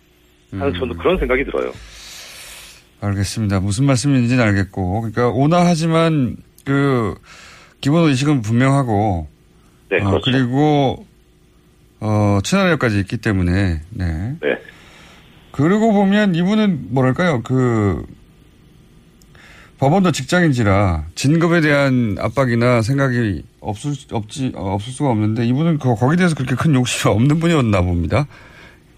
하는 0.52 0.74
저는 0.74 0.98
그런 0.98 1.18
생각이 1.18 1.44
들어요. 1.44 1.72
알겠습니다. 3.02 3.60
무슨 3.60 3.86
말씀인지는 3.86 4.44
알겠고, 4.44 5.02
그러니까 5.02 5.30
온화하지만 5.30 6.38
그 6.66 7.16
기본 7.82 8.10
의식은 8.10 8.42
분명하고, 8.42 9.28
네, 9.90 9.98
어, 10.02 10.10
그렇죠. 10.10 10.22
그리고 10.32 11.06
어 12.00 12.40
친화력까지 12.44 13.00
있기 13.02 13.18
때문에, 13.18 13.82
네. 13.90 14.36
네. 14.42 14.58
그러고 15.52 15.92
보면 15.94 16.36
이분은 16.36 16.94
뭐랄까요, 16.94 17.42
그 17.44 18.06
법원도 19.80 20.12
직장인지라 20.12 21.06
진급에 21.16 21.62
대한 21.62 22.18
압박이나 22.20 22.82
생각이 22.82 23.44
없을 23.62 23.94
수- 23.94 24.08
없지 24.14 24.52
어, 24.56 24.74
없을 24.74 24.92
수가 24.92 25.10
없는데 25.10 25.46
이분은 25.46 25.80
그 25.80 25.96
거기에 25.96 26.18
대해서 26.18 26.36
그렇게 26.36 26.56
큰 26.56 26.74
욕심이 26.76 27.14
없는 27.14 27.40
분이었나 27.40 27.82
봅니다. 27.82 28.28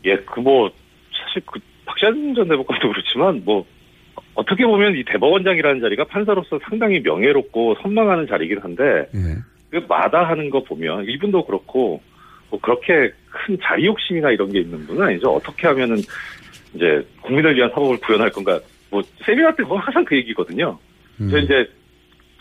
예, 0.05 0.15
그 0.17 0.39
뭐 0.41 0.71
사실 1.27 1.43
그 1.45 1.59
박시환 1.85 2.33
전 2.35 2.47
대법관도 2.47 2.87
그렇지만 2.89 3.43
뭐 3.45 3.63
어떻게 4.33 4.65
보면 4.65 4.95
이 4.95 5.03
대법원장이라는 5.05 5.81
자리가 5.81 6.05
판사로서 6.05 6.59
상당히 6.67 6.99
명예롭고 7.01 7.75
선망하는 7.83 8.25
자리긴 8.27 8.59
한데 8.59 8.83
예. 9.13 9.37
그 9.71 9.77
마다하는 9.87 10.49
거 10.49 10.61
보면 10.63 11.05
이분도 11.07 11.45
그렇고 11.45 12.01
뭐 12.49 12.59
그렇게 12.59 13.11
큰 13.29 13.57
자리 13.63 13.85
욕심이나 13.85 14.29
이런 14.31 14.51
게 14.51 14.59
있는 14.59 14.85
분은 14.85 15.01
아니죠. 15.01 15.33
어떻게 15.33 15.67
하면은 15.67 15.97
이제 16.73 17.05
국민을 17.21 17.55
위한 17.55 17.69
사법을 17.69 17.97
구현할 18.01 18.29
건가. 18.31 18.59
뭐 18.89 19.01
세미나 19.25 19.55
때 19.55 19.63
보면 19.63 19.81
항상 19.81 20.03
그 20.03 20.15
얘기거든요. 20.17 20.77
저 21.29 21.37
이제 21.37 21.69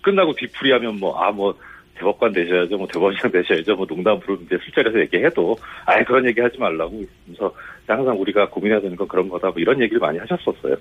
끝나고 0.03 0.35
뒤풀이하면 0.35 0.99
뭐 0.99 1.17
아뭐 1.17 1.55
대법관 1.97 2.33
되셔야죠, 2.33 2.77
뭐 2.79 2.87
대법원장 2.89 3.31
되셔야죠, 3.31 3.77
뭐 3.77 3.87
농담으로 3.89 4.35
이제 4.47 4.59
술자리에서 4.65 5.01
얘기해도 5.01 5.57
아 5.85 6.03
그런 6.05 6.27
얘기 6.27 6.41
하지 6.41 6.59
말라고. 6.59 7.05
그래서 7.27 7.55
항상 7.87 8.19
우리가 8.21 8.49
고민해야 8.49 8.81
되는 8.81 8.97
건 8.97 9.07
그런 9.07 9.29
거다. 9.29 9.49
뭐 9.49 9.55
이런 9.59 9.81
얘기를 9.81 10.01
많이 10.01 10.19
하셨었어요. 10.19 10.75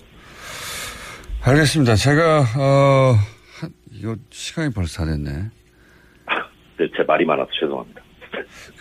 알겠습니다. 1.43 1.95
제가 1.95 2.39
어 2.57 3.15
한- 3.59 3.73
이거 3.91 4.15
시간이 4.31 4.73
벌써 4.73 5.03
다 5.03 5.11
됐네. 5.11 5.49
네, 6.79 6.87
제 6.95 7.03
말이 7.03 7.25
많아서 7.25 7.49
죄송합니다. 7.59 8.01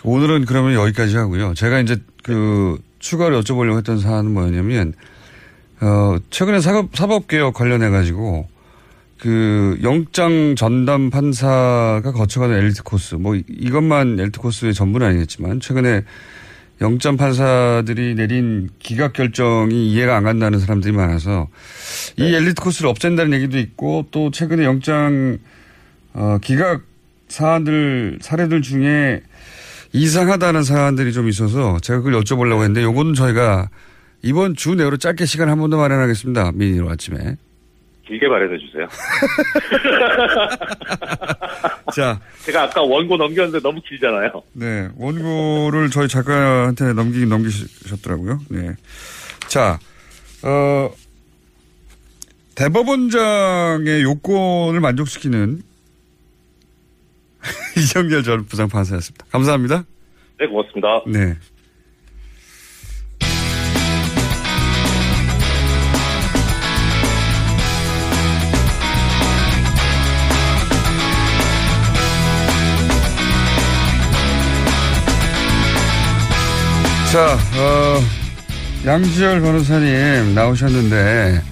오늘은 0.05 0.45
그러면 0.45 0.75
여기까지 0.75 1.17
하고요. 1.17 1.55
제가 1.55 1.81
이제 1.81 1.97
그 2.23 2.79
추가로 3.01 3.41
여쭤보려고 3.41 3.79
했던 3.79 3.99
사안은 3.99 4.33
뭐였냐면, 4.33 4.93
어, 5.81 6.17
최근에 6.31 6.61
사법, 6.61 6.95
사법개혁 6.95 7.55
관련해가지고, 7.55 8.49
그 9.19 9.79
영장 9.83 10.55
전담 10.55 11.11
판사가 11.11 12.13
거쳐가는 12.13 12.57
엘리트 12.57 12.85
코스, 12.85 13.17
뭐 13.17 13.35
이- 13.35 13.43
이것만 13.49 14.21
엘리트 14.21 14.39
코스의 14.41 14.75
전부는 14.75 15.07
아니겠지만, 15.09 15.59
최근에 15.59 16.03
영장 16.81 17.17
판사들이 17.17 18.15
내린 18.15 18.69
기각 18.79 19.13
결정이 19.13 19.91
이해가 19.91 20.17
안 20.17 20.23
간다는 20.23 20.61
사람들이 20.61 20.93
많아서, 20.95 21.49
이 22.17 22.33
엘리트 22.33 22.63
코스를 22.63 22.89
없앤다는 22.91 23.33
얘기도 23.37 23.59
있고, 23.59 24.07
또 24.13 24.31
최근에 24.31 24.65
영장, 24.65 25.39
어, 26.15 26.39
기각 26.41 26.83
사안들, 27.29 28.19
사례들 28.21 28.63
중에 28.63 29.23
이상하다는 29.93 30.63
사안들이 30.65 31.13
좀 31.13 31.29
있어서 31.29 31.79
제가 31.81 32.01
그걸 32.01 32.21
여쭤보려고 32.21 32.59
했는데 32.59 32.83
요거는 32.83 33.15
저희가 33.15 33.71
이번 34.23 34.55
주 34.55 34.75
내로 34.75 34.97
짧게 34.97 35.25
시간 35.27 35.49
한 35.49 35.59
번 35.61 35.71
더 35.71 35.77
마련하겠습니다. 35.79 36.53
미니로 36.55 36.91
아침에. 36.91 37.37
길게 38.07 38.27
마련해 38.27 38.57
주세요. 38.59 38.89
자. 41.95 42.19
제가 42.45 42.65
아까 42.65 42.83
원고 42.83 43.17
넘겼는데 43.17 43.61
너무 43.61 43.81
길잖아요. 43.87 44.43
네. 44.55 44.89
원고를 44.97 45.91
저희 45.91 46.09
작가한테 46.09 46.95
넘기긴 46.95 47.29
넘기셨더라고요. 47.29 48.41
네. 48.49 48.75
자, 49.47 49.79
어, 50.43 50.91
대법원장의 52.55 54.03
요건을 54.03 54.81
만족시키는 54.81 55.63
이정결 57.77 58.23
전 58.23 58.45
부장 58.47 58.69
판사였습니다. 58.69 59.27
감사합니다. 59.31 59.85
네, 60.39 60.47
고맙습니다. 60.47 61.03
네. 61.07 61.37
자, 77.11 77.39
어, 77.57 78.01
양지열 78.85 79.41
변호사님 79.41 80.35
나오셨는데, 80.35 81.43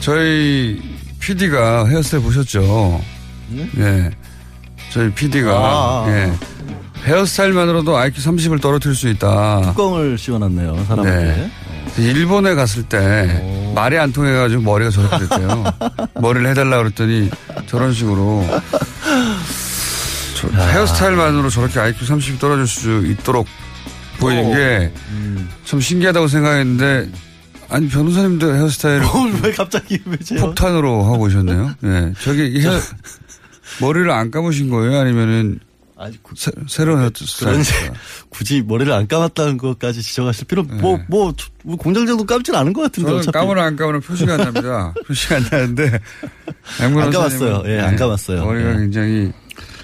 저희 0.00 0.80
PD가 1.20 1.86
헤어스타일 1.86 2.22
보셨죠? 2.22 3.00
네. 3.74 4.10
저희 4.94 5.10
PD가, 5.12 5.50
아. 5.52 6.04
예. 6.08 6.32
헤어스타일만으로도 7.04 7.96
IQ 7.96 8.22
30을 8.22 8.60
떨어뜨릴 8.62 8.94
수 8.94 9.08
있다. 9.08 9.60
뚜껑을 9.72 10.16
씌워놨네요, 10.16 10.84
사람한테. 10.86 11.50
네. 11.96 12.02
일본에 12.02 12.54
갔을 12.54 12.84
때 12.84 13.72
말이 13.74 13.98
안 13.98 14.12
통해가지고 14.12 14.62
머리가 14.62 14.90
저렇게 14.90 15.18
됐대요. 15.18 15.64
머리를 16.20 16.46
해달라 16.48 16.78
그랬더니 16.78 17.28
저런 17.66 17.92
식으로 17.92 18.46
저- 20.36 20.48
헤어스타일만으로 20.48 21.50
저렇게 21.50 21.80
IQ 21.80 22.06
30이 22.06 22.38
떨어질 22.38 22.66
수 22.68 23.04
있도록 23.06 23.46
보이는 24.20 24.52
게 24.54 24.92
참 25.64 25.80
신기하다고 25.80 26.28
생각했는데 26.28 27.08
아니 27.70 27.88
변호사님도 27.88 28.54
헤어스타일을 28.54 29.02
왜 29.42 29.52
갑자기 29.52 29.98
왜 30.04 30.16
제요? 30.18 30.40
폭탄으로 30.40 31.04
하고 31.04 31.24
오셨네요. 31.24 31.74
네. 31.80 32.12
저기 32.22 32.60
헤어, 32.60 32.78
머리를 33.80 34.10
안 34.10 34.30
감으신 34.30 34.70
거예요? 34.70 34.98
아니면은 35.00 35.60
아니, 35.96 36.18
새, 36.34 36.50
새로운? 36.66 37.10
그런 37.38 37.62
굳이 38.28 38.62
머리를 38.62 38.92
안 38.92 39.06
감았다는 39.06 39.58
것까지 39.58 40.02
지적하실 40.02 40.46
필요 40.46 40.64
뭐, 40.64 40.98
뭐, 41.08 41.32
뭐 41.62 41.76
공장장도 41.76 42.26
감진 42.26 42.54
않은 42.54 42.72
것 42.72 42.82
같은데 42.82 43.06
저는 43.06 43.20
어차피 43.20 43.38
감으나 43.38 43.64
안 43.64 43.76
감으나 43.76 44.00
표시가 44.00 44.34
안 44.34 44.40
납니다. 44.40 44.92
표시가 45.06 45.36
안 45.36 45.46
나는데. 45.50 46.00
안 46.80 47.10
감았어요. 47.10 47.62
예, 47.66 47.78
안 47.78 47.96
감았어요. 47.96 48.44
머리가 48.44 48.70
예. 48.70 48.76
굉장히 48.76 49.32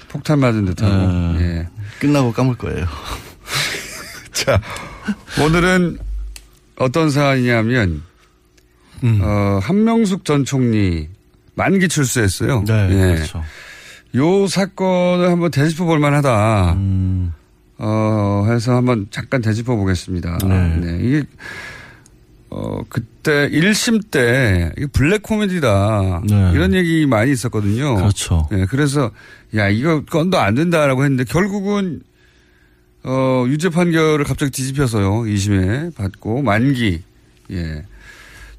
폭탄 0.08 0.40
맞은 0.40 0.64
듯하고. 0.64 0.92
어, 0.92 1.36
예. 1.38 1.68
끝나고 2.00 2.32
감을 2.32 2.56
거예요. 2.56 2.86
자, 4.32 4.60
오늘은 5.40 5.98
어떤 6.76 7.10
사안이냐면, 7.10 8.02
음. 9.04 9.20
어, 9.22 9.60
한명숙 9.62 10.24
전 10.24 10.44
총리 10.44 11.08
만기 11.54 11.88
출소했어요. 11.88 12.64
네, 12.66 12.88
예. 12.90 13.14
그렇죠. 13.14 13.44
요 14.16 14.46
사건을 14.46 15.30
한번 15.30 15.50
되짚어 15.50 15.84
볼 15.84 15.98
만하다. 15.98 16.72
음. 16.74 17.32
어, 17.78 18.46
해서 18.48 18.76
한번 18.76 19.06
잠깐 19.10 19.40
되짚어 19.40 19.76
보겠습니다. 19.76 20.38
네. 20.44 20.98
이게, 21.00 21.24
어, 22.50 22.82
그때 22.88 23.48
1심 23.48 24.10
때, 24.10 24.72
이게 24.76 24.86
블랙 24.86 25.22
코미디다. 25.22 26.22
네. 26.28 26.50
이런 26.52 26.74
얘기 26.74 27.06
많이 27.06 27.32
있었거든요. 27.32 27.94
그렇죠. 27.94 28.48
예, 28.52 28.66
그래서, 28.66 29.10
야, 29.56 29.68
이거 29.68 30.04
건도 30.04 30.38
안 30.38 30.54
된다라고 30.56 31.04
했는데, 31.04 31.24
결국은, 31.24 32.02
어, 33.02 33.46
유죄 33.48 33.70
판결을 33.70 34.26
갑자기 34.26 34.52
뒤집혀서요. 34.52 35.22
2심에 35.22 35.94
받고, 35.94 36.42
만기, 36.42 37.02
예, 37.52 37.84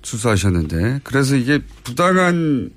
출소하셨는데. 0.02 1.02
그래서 1.04 1.36
이게 1.36 1.60
부당한 1.84 2.72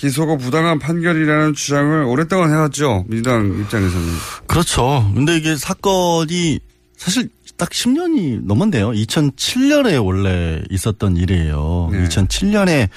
기소고 0.00 0.38
부당한 0.38 0.78
판결이라는 0.78 1.52
주장을 1.52 2.04
오랫동안 2.04 2.50
해왔죠. 2.50 3.04
민주당 3.06 3.54
입장에서는. 3.60 4.06
그렇죠. 4.46 5.10
근데 5.14 5.36
이게 5.36 5.56
사건이 5.56 6.58
사실 6.96 7.28
딱 7.58 7.68
10년이 7.68 8.46
넘었네요. 8.46 8.92
2007년에 8.92 10.02
원래 10.02 10.62
있었던 10.70 11.18
일이에요. 11.18 11.90
네. 11.92 12.04
2007년에 12.04 12.88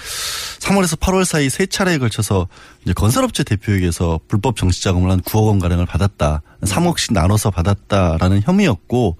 3월에서 0.60 0.98
8월 0.98 1.26
사이 1.26 1.50
세 1.50 1.66
차례에 1.66 1.98
걸쳐서 1.98 2.48
건설업체 2.96 3.44
대표에게서 3.44 4.22
불법 4.30 4.56
정치자금을 4.56 5.12
한 5.12 5.20
9억 5.20 5.48
원 5.48 5.60
가량을 5.60 5.86
받았다. 5.86 6.42
3억씩 6.62 7.12
나눠서 7.12 7.52
받았다라는 7.52 8.44
혐의였고 8.46 9.18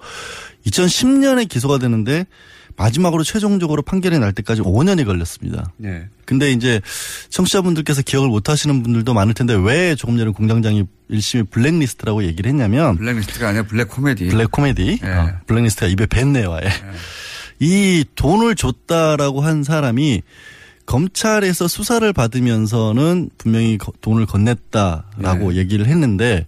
2010년에 0.66 1.50
기소가 1.50 1.76
되는데 1.76 2.24
마지막으로 2.76 3.22
최종적으로 3.22 3.82
판결이 3.82 4.18
날 4.18 4.32
때까지 4.32 4.62
5년이 4.62 5.04
걸렸습니다. 5.06 5.72
네. 5.76 6.08
근데 6.24 6.50
이제 6.50 6.80
청취자분들께서 7.30 8.02
기억을 8.02 8.28
못 8.28 8.48
하시는 8.48 8.82
분들도 8.82 9.14
많을 9.14 9.34
텐데 9.34 9.54
왜 9.54 9.94
조금 9.94 10.16
전에 10.18 10.30
공장장이 10.32 10.84
1심이 11.10 11.50
블랙리스트라고 11.50 12.24
얘기를 12.24 12.48
했냐면 12.50 12.96
블랙리스트가 12.96 13.48
아니라 13.48 13.64
블랙 13.64 13.88
코미디. 13.88 14.26
블랙 14.28 14.50
코미디. 14.50 15.00
예. 15.04 15.08
어, 15.08 15.30
블랙리스트가 15.46 15.86
입에 15.86 16.06
뱄네요, 16.06 16.52
아예. 16.52 16.68
이 17.60 18.04
돈을 18.16 18.56
줬다라고 18.56 19.40
한 19.42 19.62
사람이 19.62 20.22
검찰에서 20.86 21.66
수사를 21.68 22.12
받으면서는 22.12 23.30
분명히 23.38 23.78
거- 23.78 23.92
돈을 24.00 24.26
건넸다라고 24.26 25.50
네. 25.52 25.56
얘기를 25.56 25.86
했는데 25.86 26.46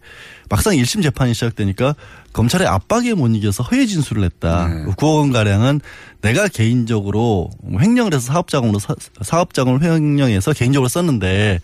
막상 0.50 0.74
1심 0.74 1.02
재판이 1.02 1.32
시작되니까 1.34 1.94
검찰의 2.36 2.66
압박에 2.66 3.14
못 3.14 3.28
이겨서 3.28 3.62
허위 3.62 3.86
진술을 3.86 4.22
했다. 4.24 4.68
네. 4.68 4.84
9억 4.92 5.20
원 5.20 5.32
가량은 5.32 5.80
내가 6.20 6.48
개인적으로 6.48 7.48
횡령을 7.66 8.12
해서 8.12 8.30
사업자금으로 8.30 8.78
사, 8.78 8.94
사업자금을 9.22 9.82
횡령해서 9.82 10.52
개인적으로 10.52 10.86
썼는데 10.88 11.60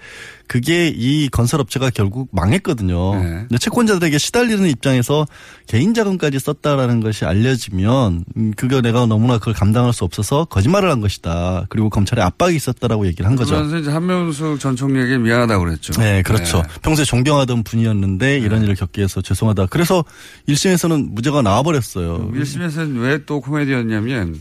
그게 0.52 0.92
이 0.94 1.30
건설업체가 1.30 1.88
결국 1.88 2.28
망했거든요. 2.30 3.14
네. 3.14 3.22
근데 3.48 3.56
채권자들에게 3.56 4.18
시달리는 4.18 4.68
입장에서 4.68 5.26
개인 5.66 5.94
자금까지 5.94 6.38
썼다라는 6.38 7.00
것이 7.00 7.24
알려지면 7.24 8.26
음, 8.36 8.52
그거 8.54 8.82
내가 8.82 9.06
너무나 9.06 9.38
그걸 9.38 9.54
감당할 9.54 9.94
수 9.94 10.04
없어서 10.04 10.44
거짓말을 10.44 10.90
한 10.90 11.00
것이다. 11.00 11.64
그리고 11.70 11.88
검찰에 11.88 12.20
압박이 12.20 12.54
있었다라고 12.54 13.06
얘기를 13.06 13.26
한 13.26 13.34
거죠. 13.34 13.54
그러면서 13.54 13.78
이제 13.78 13.90
한명숙 13.90 14.60
전 14.60 14.76
총리에게 14.76 15.16
미안하다고 15.16 15.64
그랬죠. 15.64 15.94
네, 15.98 16.20
그렇죠. 16.20 16.62
평소에 16.82 17.06
존경하던 17.06 17.62
분이었는데 17.62 18.36
이런 18.38 18.62
일을 18.62 18.74
겪게 18.74 19.04
해서 19.04 19.22
죄송하다. 19.22 19.68
그래서 19.70 20.04
1심에서는 20.50 21.12
무죄가 21.14 21.40
나와버렸어요. 21.40 22.30
1심에서는 22.30 23.00
왜 23.00 23.22
또 23.24 23.40
코미디였냐면 23.40 24.38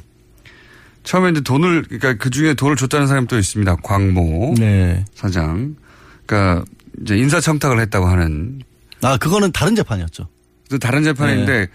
처음에 1.03 1.29
이제 1.29 1.39
돈을 1.39 1.83
그러니까 1.83 2.15
그 2.15 2.29
중에 2.29 2.53
돈을 2.53 2.75
줬다는 2.75 3.07
사람이 3.07 3.27
또 3.27 3.37
있습니다. 3.37 3.77
광모 3.77 4.55
네. 4.57 5.05
사장. 5.15 5.75
그러니까 6.31 6.63
이제 7.01 7.17
인사청탁을 7.17 7.79
했다고 7.81 8.05
하는 8.07 8.61
아, 9.01 9.17
그거는 9.17 9.51
다른 9.51 9.75
재판이었죠. 9.75 10.27
또 10.69 10.77
다른 10.77 11.03
재판인데 11.03 11.67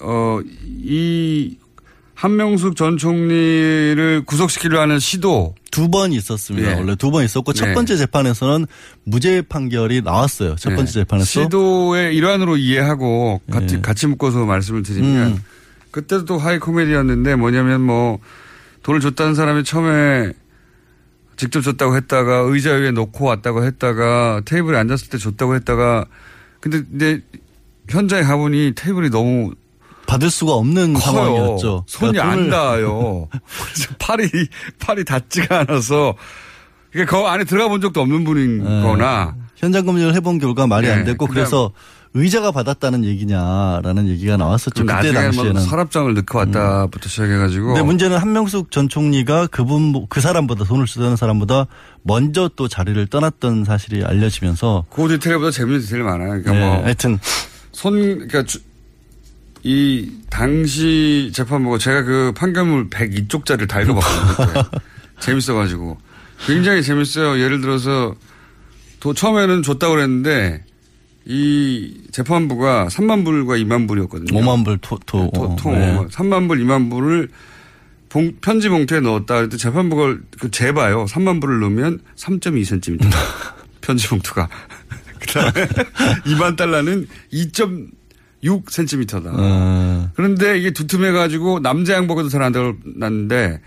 어이 0.00 1.58
한명숙 2.14 2.76
전 2.76 2.96
총리를 2.96 4.22
구속시키려 4.26 4.80
하는 4.80 4.98
시도 4.98 5.54
두 5.70 5.88
번 5.90 6.12
있었습니다. 6.12 6.70
예. 6.70 6.74
원래 6.74 6.94
두 6.96 7.10
번 7.10 7.24
있었고 7.24 7.52
첫 7.52 7.66
네. 7.66 7.74
번째 7.74 7.96
재판에서는 7.96 8.66
무죄 9.04 9.42
판결이 9.42 10.02
나왔어요. 10.02 10.54
첫 10.56 10.70
번째 10.70 10.84
네. 10.84 10.92
재판에서 11.00 11.26
시도의 11.42 12.16
일환으로 12.16 12.56
이해하고 12.56 13.40
같이 13.50 13.76
예. 13.76 13.80
같이 13.80 14.06
묶어서 14.06 14.44
말씀을 14.46 14.82
드리면 14.82 15.26
음. 15.32 15.44
그때도 15.90 16.24
또 16.24 16.38
하이 16.38 16.58
코미디였는데 16.58 17.36
뭐냐면 17.36 17.82
뭐 17.82 18.18
돈을 18.82 19.00
줬다는 19.00 19.34
사람이 19.34 19.64
처음에 19.64 20.32
직접 21.36 21.60
줬다고 21.62 21.96
했다가 21.96 22.38
의자 22.46 22.72
위에 22.72 22.90
놓고 22.90 23.24
왔다고 23.24 23.64
했다가 23.64 24.42
테이블에 24.44 24.78
앉았을 24.78 25.08
때 25.08 25.18
줬다고 25.18 25.54
했다가 25.56 26.06
근데 26.60 26.82
근데 26.82 27.20
현장에 27.88 28.22
가보니 28.22 28.72
테이블이 28.76 29.10
너무 29.10 29.52
받을 30.06 30.30
수가 30.30 30.52
없는 30.52 30.94
커요. 30.94 31.00
상황이었죠. 31.00 31.84
손이 31.86 32.12
그러니까 32.12 32.32
안 32.32 32.50
닿아요. 32.50 33.28
팔이 33.98 34.28
팔이 34.78 35.04
닿지가 35.04 35.60
않아서 35.60 36.14
이게 36.94 37.04
그 37.04 37.16
안에 37.16 37.44
들어가 37.44 37.68
본 37.68 37.80
적도 37.80 38.00
없는 38.02 38.24
분인 38.24 38.62
네. 38.62 38.82
거나 38.82 39.34
현장 39.56 39.86
검증을 39.86 40.14
해본 40.14 40.38
결과 40.38 40.66
말이 40.66 40.86
네, 40.86 40.92
안 40.92 41.04
됐고 41.04 41.26
그래서 41.26 41.72
의자가 42.14 42.52
받았다는 42.52 43.04
얘기냐라는 43.06 44.06
얘기가 44.08 44.36
나왔었죠. 44.36 44.84
좀 44.84 44.86
그때 44.86 45.12
당시에는. 45.12 45.56
음. 45.56 45.60
서랍장을 45.60 46.12
넣고 46.14 46.38
왔다부터 46.38 47.08
시작해가지고 47.08 47.68
근데 47.68 47.82
문제는 47.82 48.18
한명숙 48.18 48.70
전 48.70 48.88
총리가 48.88 49.46
그분 49.46 50.06
그 50.10 50.20
사람보다 50.20 50.64
돈을 50.64 50.86
쓰던 50.86 51.16
사람보다 51.16 51.66
먼저 52.02 52.50
또 52.54 52.68
자리를 52.68 53.06
떠났던 53.06 53.64
사실이 53.64 54.04
알려지면서 54.04 54.84
그 54.90 55.08
디테일보다 55.08 55.50
재밌는 55.52 55.80
디테일 55.80 56.02
많아요. 56.02 56.28
그러니까 56.42 56.52
네, 56.52 56.60
뭐 56.60 56.84
하여튼 56.84 57.18
손, 57.72 57.94
그러니까 57.94 58.42
주- 58.44 58.58
이 59.64 60.10
당시 60.28 61.30
재판부가 61.32 61.78
제가 61.78 62.02
그 62.02 62.32
판결문 62.36 62.90
102쪽짜리를 62.90 63.68
다 63.68 63.80
읽어봤거든요. 63.80 64.64
재밌어가지고 65.20 65.96
굉장히 66.46 66.82
재밌어요. 66.82 67.40
예를 67.40 67.60
들어서 67.60 68.14
도 69.00 69.14
처음에는 69.14 69.62
줬다고 69.62 69.94
그랬는데 69.94 70.64
이 71.24 71.94
재판부가 72.10 72.88
3만 72.88 73.24
불과 73.24 73.54
2만 73.56 73.86
불이었거든요. 73.88 74.38
5만 74.40 74.64
불 74.64 74.78
토, 74.78 74.98
토. 75.06 75.30
통, 75.32 75.44
어, 75.52 75.56
통 75.56 75.72
네. 75.78 75.96
3만 76.10 76.48
불, 76.48 76.58
2만 76.64 76.90
불을 76.90 77.28
봉- 78.08 78.32
편지 78.40 78.68
봉투에 78.68 79.00
넣었다. 79.00 79.36
그랬더니 79.36 79.58
재판부가 79.58 80.16
그 80.38 80.50
재봐요. 80.50 81.04
3만 81.06 81.40
불을 81.40 81.60
넣으면 81.60 82.00
3.2cm. 82.16 82.98
편지 83.80 84.08
봉투가. 84.08 84.48
그 85.20 85.26
다음에 85.28 85.66
2만 86.26 86.56
달러는 86.56 87.06
2.6cm다. 87.32 89.22
어. 89.32 90.10
그런데 90.14 90.58
이게 90.58 90.72
두툼해가지고 90.72 91.60
남자 91.60 91.94
양복에도 91.94 92.28
잘 92.28 92.42
안 92.42 92.52
들어갔는데 92.52 93.60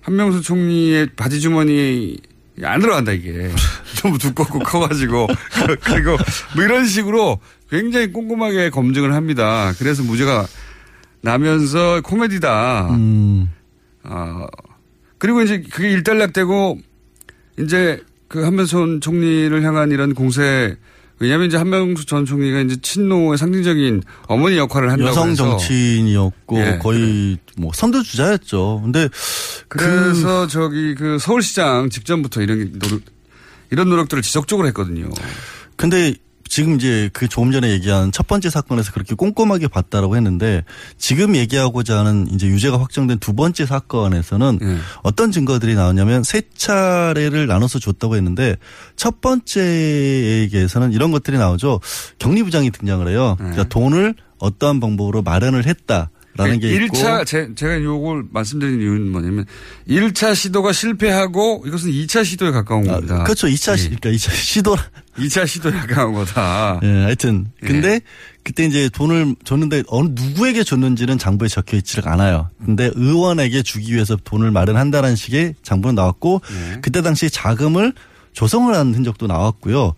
한명수 0.00 0.42
총리의 0.42 1.10
바지 1.16 1.40
주머니 1.40 2.16
안 2.62 2.80
들어간다 2.80 3.12
이게 3.12 3.50
너무 3.96 4.18
두껍고 4.18 4.60
커가지고 4.60 5.26
그리고 5.82 6.16
뭐 6.54 6.64
이런 6.64 6.86
식으로 6.86 7.38
굉장히 7.70 8.12
꼼꼼하게 8.12 8.70
검증을 8.70 9.14
합니다. 9.14 9.72
그래서 9.78 10.02
무죄가 10.02 10.46
나면서 11.20 12.00
코미디다. 12.02 12.88
음. 12.90 13.50
아 14.02 14.46
그리고 15.18 15.42
이제 15.42 15.62
그게 15.72 15.90
일단락되고 15.90 16.78
이제 17.58 18.02
그 18.28 18.44
한명수 18.44 19.00
총리를 19.00 19.62
향한 19.62 19.90
이런 19.90 20.14
공세 20.14 20.76
왜냐하면 21.18 21.46
이제 21.46 21.56
한명수 21.56 22.04
전 22.04 22.26
총리가 22.26 22.60
이제 22.60 22.76
친노의 22.80 23.38
상징적인 23.38 24.02
어머니 24.26 24.58
역할을 24.58 24.90
한다고 24.90 25.08
여성 25.08 25.34
정치인이었고 25.34 26.58
예, 26.58 26.78
거의 26.78 27.38
뭐 27.56 27.70
선두 27.74 28.02
주자였죠. 28.02 28.82
근데 28.84 29.08
그래서 29.68 30.46
저기 30.46 30.94
그 30.94 31.18
서울시장 31.18 31.88
직전부터 31.88 32.42
이런 32.42 32.78
노력 32.78 33.00
이런 33.70 33.88
노력들을 33.88 34.22
지속적으로 34.22 34.66
했거든요. 34.68 35.10
근데 35.76 36.14
지금 36.48 36.76
이제 36.76 37.10
그 37.12 37.28
조금 37.28 37.50
전에 37.50 37.70
얘기한 37.70 38.12
첫 38.12 38.26
번째 38.26 38.50
사건에서 38.50 38.92
그렇게 38.92 39.14
꼼꼼하게 39.14 39.68
봤다라고 39.68 40.16
했는데 40.16 40.64
지금 40.96 41.34
얘기하고자 41.34 41.98
하는 41.98 42.28
이제 42.30 42.46
유죄가 42.46 42.80
확정된 42.80 43.18
두 43.18 43.34
번째 43.34 43.66
사건에서는 43.66 44.58
예. 44.62 44.78
어떤 45.02 45.32
증거들이 45.32 45.74
나오냐면 45.74 46.22
세 46.22 46.42
차례를 46.56 47.46
나눠서 47.46 47.78
줬다고 47.78 48.16
했는데 48.16 48.56
첫 48.94 49.20
번째에게서는 49.20 50.92
이런 50.92 51.10
것들이 51.10 51.36
나오죠. 51.36 51.80
격리부장이 52.18 52.70
등장을 52.70 53.06
해요. 53.08 53.34
그러니까 53.38 53.64
돈을 53.64 54.14
어떠한 54.38 54.80
방법으로 54.80 55.22
마련을 55.22 55.66
했다 55.66 56.10
라는 56.36 56.60
게 56.60 56.74
있고 56.74 56.96
1차 56.96 57.26
제, 57.26 57.48
제가 57.54 57.82
요걸 57.82 58.24
말씀드린 58.30 58.80
이유는 58.80 59.10
뭐냐면 59.10 59.46
1차 59.88 60.34
시도가 60.34 60.72
실패하고 60.72 61.64
이것은 61.66 61.90
2차 61.90 62.24
시도에 62.24 62.50
가까운 62.50 62.86
겁니다. 62.86 63.24
그렇죠. 63.24 63.46
2차 63.46 63.76
시, 63.76 63.90
그러니까 63.90 64.10
2차 64.10 64.32
시도 64.32 64.76
2차 65.18 65.46
시도에 65.46 65.72
가까운 65.72 66.14
거다. 66.14 66.80
예, 66.82 66.86
하여튼 67.04 67.46
근데 67.60 68.00
그때 68.44 68.64
이제 68.64 68.88
돈을 68.88 69.34
줬는데 69.44 69.84
어느 69.88 70.10
누구에게 70.12 70.62
줬는지는 70.62 71.18
장부에 71.18 71.48
적혀 71.48 71.76
있지를 71.76 72.08
않아요. 72.08 72.50
근데 72.64 72.90
의원에게 72.94 73.62
주기 73.62 73.94
위해서 73.94 74.16
돈을 74.16 74.50
마련한다는 74.50 75.16
식의 75.16 75.54
장부는 75.62 75.94
나왔고 75.94 76.42
그때 76.82 77.02
당시 77.02 77.30
자금을 77.30 77.92
조성을 78.36 78.72
한 78.74 78.94
흔적도 78.94 79.26
나왔고요. 79.26 79.94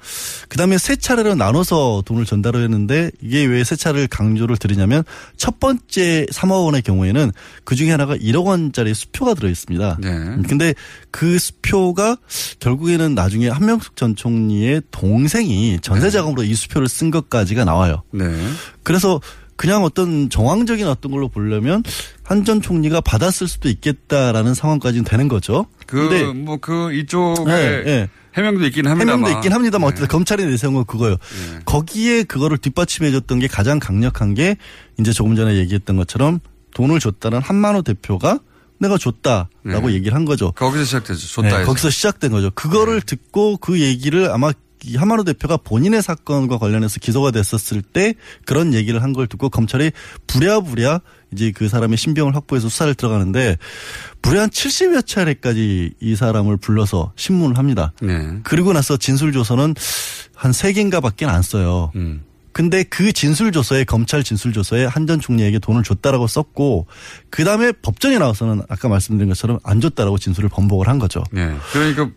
그다음에 0.48 0.78
세 0.78 0.94
차례로 0.94 1.34
나눠서 1.34 2.04
돈을 2.06 2.24
전달을 2.24 2.62
했는데 2.62 3.10
이게 3.20 3.44
왜 3.44 3.64
세 3.64 3.74
차례를 3.74 4.06
강조를 4.06 4.56
드리냐면 4.56 5.02
첫 5.36 5.58
번째 5.58 6.24
3억 6.32 6.64
원의 6.64 6.82
경우에는 6.82 7.32
그 7.64 7.74
중에 7.74 7.90
하나가 7.90 8.14
1억 8.16 8.44
원짜리 8.46 8.94
수표가 8.94 9.34
들어 9.34 9.48
있습니다. 9.48 9.98
음, 10.04 10.44
근데 10.48 10.72
그 11.10 11.38
수표가 11.38 12.16
결국에는 12.60 13.14
나중에 13.14 13.48
한명숙 13.48 13.96
전 13.96 14.14
총리의 14.14 14.82
동생이 14.92 15.78
전세 15.82 16.08
자금으로 16.10 16.44
이 16.44 16.54
수표를 16.54 16.86
쓴 16.88 17.10
것까지가 17.10 17.64
나와요. 17.64 18.02
네. 18.12 18.24
그래서 18.84 19.20
그냥 19.56 19.82
어떤 19.82 20.30
정황적인 20.30 20.86
어떤 20.86 21.10
걸로 21.10 21.28
보려면 21.28 21.82
한 22.22 22.44
전 22.44 22.62
총리가 22.62 23.00
받았을 23.00 23.48
수도 23.48 23.68
있겠다라는 23.68 24.54
상황까지는 24.54 25.04
되는 25.04 25.26
거죠. 25.26 25.66
근데 25.86 26.24
그뭐그 26.24 26.92
이쪽에 26.94 27.44
네, 27.44 27.82
네. 27.84 28.08
해명도 28.38 28.64
있긴 28.66 28.86
합니다만. 28.86 29.18
해명도 29.18 29.38
있긴 29.38 29.52
합니다만 29.52 29.88
어쨌든 29.88 30.08
검찰이 30.08 30.46
내세운 30.46 30.74
건 30.74 30.84
그거예요. 30.84 31.16
거기에 31.64 32.22
그거를 32.22 32.56
뒷받침해줬던 32.58 33.40
게 33.40 33.48
가장 33.48 33.78
강력한 33.78 34.34
게 34.34 34.56
이제 34.98 35.12
조금 35.12 35.36
전에 35.36 35.56
얘기했던 35.56 35.96
것처럼 35.96 36.40
돈을 36.74 37.00
줬다는 37.00 37.40
한만호 37.42 37.82
대표가 37.82 38.38
내가 38.78 38.96
줬다라고 38.96 39.88
네. 39.88 39.94
얘기를 39.94 40.14
한 40.14 40.24
거죠. 40.24 40.52
거기서 40.52 40.84
시작되죠. 40.84 41.26
줬다 41.26 41.58
네. 41.58 41.64
거기서 41.64 41.90
시작된 41.90 42.30
거죠. 42.30 42.50
그거를 42.54 43.00
듣고 43.00 43.56
그 43.56 43.80
얘기를 43.80 44.30
아마 44.30 44.52
이 44.84 44.96
하마노 44.96 45.24
대표가 45.24 45.56
본인의 45.58 46.02
사건과 46.02 46.58
관련해서 46.58 47.00
기소가 47.00 47.30
됐었을 47.30 47.82
때 47.82 48.14
그런 48.44 48.74
얘기를 48.74 49.02
한 49.02 49.12
걸 49.12 49.26
듣고 49.26 49.48
검찰이 49.50 49.90
부랴부랴 50.26 51.00
이제 51.32 51.50
그 51.54 51.68
사람의 51.68 51.96
신병을 51.98 52.34
확보해서 52.36 52.68
수사를 52.68 52.94
들어가는데 52.94 53.56
무려 54.22 54.42
한 54.42 54.50
70여 54.50 55.06
차례까지 55.06 55.92
이 56.00 56.16
사람을 56.16 56.56
불러서 56.58 57.12
신문을 57.16 57.58
합니다. 57.58 57.92
네. 58.00 58.38
그리고 58.44 58.72
나서 58.72 58.96
진술 58.96 59.32
조서는 59.32 59.74
한세 60.34 60.72
개인가 60.72 61.00
밖에 61.00 61.26
안 61.26 61.42
써요. 61.42 61.90
음. 61.96 62.22
근데 62.52 62.82
그 62.82 63.12
진술 63.12 63.52
조서에 63.52 63.84
검찰 63.84 64.24
진술 64.24 64.52
조서에 64.52 64.84
한 64.84 65.06
전 65.06 65.20
총리에게 65.20 65.58
돈을 65.60 65.84
줬다라고 65.84 66.26
썼고 66.26 66.86
그 67.30 67.44
다음에 67.44 67.72
법정에 67.72 68.18
나와서는 68.18 68.62
아까 68.68 68.88
말씀드린 68.88 69.28
것처럼 69.28 69.58
안 69.62 69.80
줬다라고 69.80 70.18
진술을 70.18 70.48
번복을 70.48 70.88
한 70.88 70.98
거죠. 70.98 71.22
네. 71.30 71.54
그러니까 71.72 72.10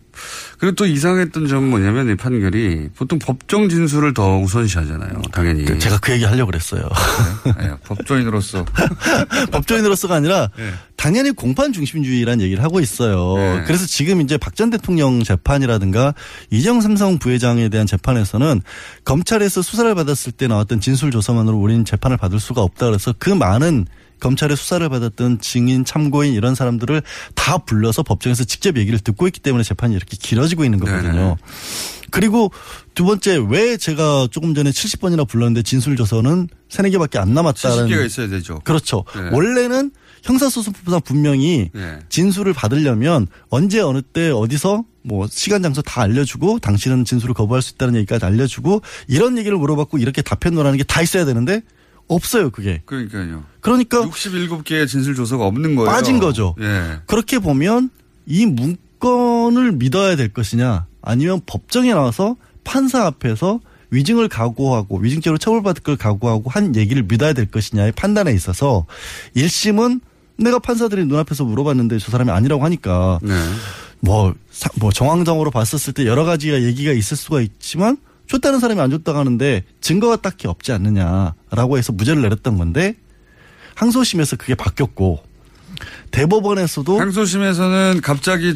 그리고 0.58 0.74
또 0.76 0.86
이상했던 0.86 1.48
점은 1.48 1.70
뭐냐면 1.70 2.08
이 2.08 2.14
판결이 2.14 2.90
보통 2.96 3.18
법정 3.18 3.68
진술을 3.68 4.14
더 4.14 4.38
우선시하잖아요. 4.38 5.22
당연히. 5.32 5.64
그 5.64 5.78
제가 5.78 5.98
그 5.98 6.12
얘기 6.12 6.24
하려고 6.24 6.50
그랬어요. 6.50 6.88
네, 7.58 7.70
법조인으로서 7.84 8.64
법조인으로서가 9.50 10.14
아니라 10.16 10.50
네. 10.56 10.70
당연히 10.96 11.32
공판 11.32 11.72
중심주의라는 11.72 12.44
얘기를 12.44 12.62
하고 12.62 12.80
있어요. 12.80 13.34
네. 13.36 13.62
그래서 13.66 13.86
지금 13.86 14.20
이제 14.20 14.36
박 14.36 14.52
전 14.54 14.68
대통령 14.68 15.24
재판이라든가 15.24 16.14
이정 16.50 16.82
삼성 16.82 17.18
부회장에 17.18 17.70
대한 17.70 17.86
재판에서는 17.86 18.60
검찰에서 19.04 19.62
수사를 19.62 19.92
받았을 19.94 20.30
때 20.32 20.46
나왔던 20.46 20.80
진술 20.80 21.10
조사만으로 21.10 21.56
우리는 21.56 21.86
재판을 21.86 22.18
받을 22.18 22.38
수가 22.38 22.60
없다 22.60 22.86
그래서 22.86 23.14
그 23.18 23.30
많은 23.30 23.86
검찰의 24.22 24.56
수사를 24.56 24.88
받았던 24.88 25.40
증인, 25.40 25.84
참고인 25.84 26.32
이런 26.32 26.54
사람들을 26.54 27.02
다 27.34 27.58
불러서 27.58 28.04
법정에서 28.04 28.44
직접 28.44 28.76
얘기를 28.76 28.98
듣고 29.00 29.26
있기 29.26 29.40
때문에 29.40 29.64
재판이 29.64 29.94
이렇게 29.96 30.16
길어지고 30.16 30.64
있는 30.64 30.78
거거든요. 30.78 31.36
그리고 32.12 32.52
두 32.94 33.04
번째 33.04 33.40
왜 33.48 33.76
제가 33.76 34.28
조금 34.30 34.54
전에 34.54 34.70
70번이나 34.70 35.26
불렀는데 35.26 35.62
진술 35.62 35.96
조서는 35.96 36.48
세네 36.68 36.90
개밖에 36.90 37.18
안 37.18 37.34
남았다는 37.34 37.88
70개가 37.88 38.06
있어야 38.06 38.28
되죠. 38.28 38.60
그렇죠. 38.64 39.04
네. 39.16 39.30
원래는 39.32 39.90
형사소송법상 40.22 41.00
분명히 41.00 41.70
네. 41.72 41.98
진술을 42.08 42.52
받으려면 42.52 43.26
언제 43.48 43.80
어느 43.80 44.02
때 44.02 44.30
어디서 44.30 44.84
뭐 45.02 45.26
시간 45.28 45.62
장소 45.62 45.82
다 45.82 46.02
알려주고 46.02 46.60
당신은 46.60 47.04
진술을 47.04 47.34
거부할 47.34 47.60
수 47.60 47.74
있다는 47.74 47.96
얘기까지 47.96 48.24
알려주고 48.24 48.82
이런 49.08 49.36
얘기를 49.36 49.56
물어봤고 49.58 49.98
이렇게 49.98 50.22
답변 50.22 50.54
노라는 50.54 50.78
게 50.78 50.84
다 50.84 51.02
있어야 51.02 51.24
되는데 51.24 51.62
없어요 52.14 52.50
그게. 52.50 52.82
그러니까요. 52.86 53.44
그러니까 53.60 54.00
67개의 54.02 54.88
진술 54.88 55.14
조서가 55.14 55.44
없는 55.46 55.76
거예요. 55.76 55.90
빠진 55.90 56.18
거죠. 56.18 56.54
예. 56.60 56.98
그렇게 57.06 57.38
보면 57.38 57.90
이 58.26 58.46
문건을 58.46 59.72
믿어야 59.72 60.16
될 60.16 60.28
것이냐 60.32 60.86
아니면 61.02 61.40
법정에 61.46 61.92
나와서 61.92 62.36
판사 62.64 63.04
앞에서 63.06 63.60
위증을 63.90 64.28
각오하고 64.28 64.98
위증죄로 64.98 65.36
처벌받을 65.38 65.82
걸 65.82 65.96
각오하고 65.96 66.48
한 66.48 66.74
얘기를 66.76 67.02
믿어야 67.02 67.32
될 67.34 67.46
것이냐의 67.50 67.92
판단에 67.92 68.32
있어서 68.32 68.86
1심은 69.36 70.00
내가 70.38 70.58
판사들이 70.58 71.04
눈앞에서 71.06 71.44
물어봤는데 71.44 71.98
저 71.98 72.10
사람이 72.10 72.30
아니라고 72.30 72.64
하니까 72.64 73.18
네. 73.22 73.34
뭐, 74.00 74.34
사- 74.50 74.70
뭐 74.76 74.90
정황적으로 74.90 75.50
봤었을 75.50 75.92
때 75.92 76.06
여러 76.06 76.24
가지 76.24 76.52
얘기가 76.52 76.92
있을 76.92 77.16
수가 77.16 77.40
있지만 77.42 77.96
줬다는 78.32 78.60
사람이 78.60 78.80
안 78.80 78.90
줬다고 78.90 79.18
하는데 79.18 79.62
증거가 79.82 80.16
딱히 80.16 80.48
없지 80.48 80.72
않느냐라고 80.72 81.76
해서 81.76 81.92
무죄를 81.92 82.22
내렸던 82.22 82.56
건데 82.56 82.96
항소심에서 83.74 84.36
그게 84.36 84.54
바뀌었고 84.54 85.22
대법원에서도 86.12 86.98
항소심에서는 86.98 88.00
갑자기 88.02 88.54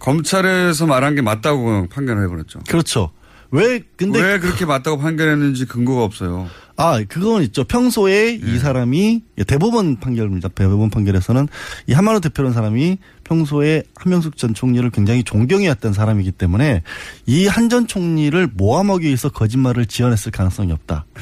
검찰에서 0.00 0.86
말한 0.86 1.14
게 1.14 1.22
맞다고 1.22 1.86
판결을 1.88 2.24
해버렸죠. 2.24 2.60
그렇죠. 2.68 3.12
왜 3.52 3.80
근데 3.96 4.20
왜 4.20 4.40
그렇게 4.40 4.64
맞다고 4.66 4.98
판결했는지 4.98 5.66
근거가 5.66 6.02
없어요. 6.02 6.48
아, 6.76 7.00
그건 7.08 7.42
있죠. 7.44 7.62
평소에 7.64 8.38
네. 8.38 8.54
이 8.54 8.58
사람이 8.58 9.22
대법원 9.46 10.00
판결입니다. 10.00 10.48
대법원 10.48 10.90
판결에서는 10.90 11.48
이 11.86 11.92
한만호 11.92 12.20
대표라는 12.20 12.52
사람이 12.54 12.98
평소에 13.36 13.82
한명숙 13.96 14.36
전 14.36 14.54
총리를 14.54 14.88
굉장히 14.90 15.24
존경해왔던 15.24 15.92
사람이기 15.92 16.32
때문에 16.32 16.82
이 17.26 17.46
한 17.48 17.68
전 17.68 17.86
총리를 17.88 18.48
모함하기 18.54 19.04
위해서 19.06 19.28
거짓말을 19.28 19.86
지어냈을 19.86 20.30
가능성이 20.30 20.70
없다. 20.72 21.04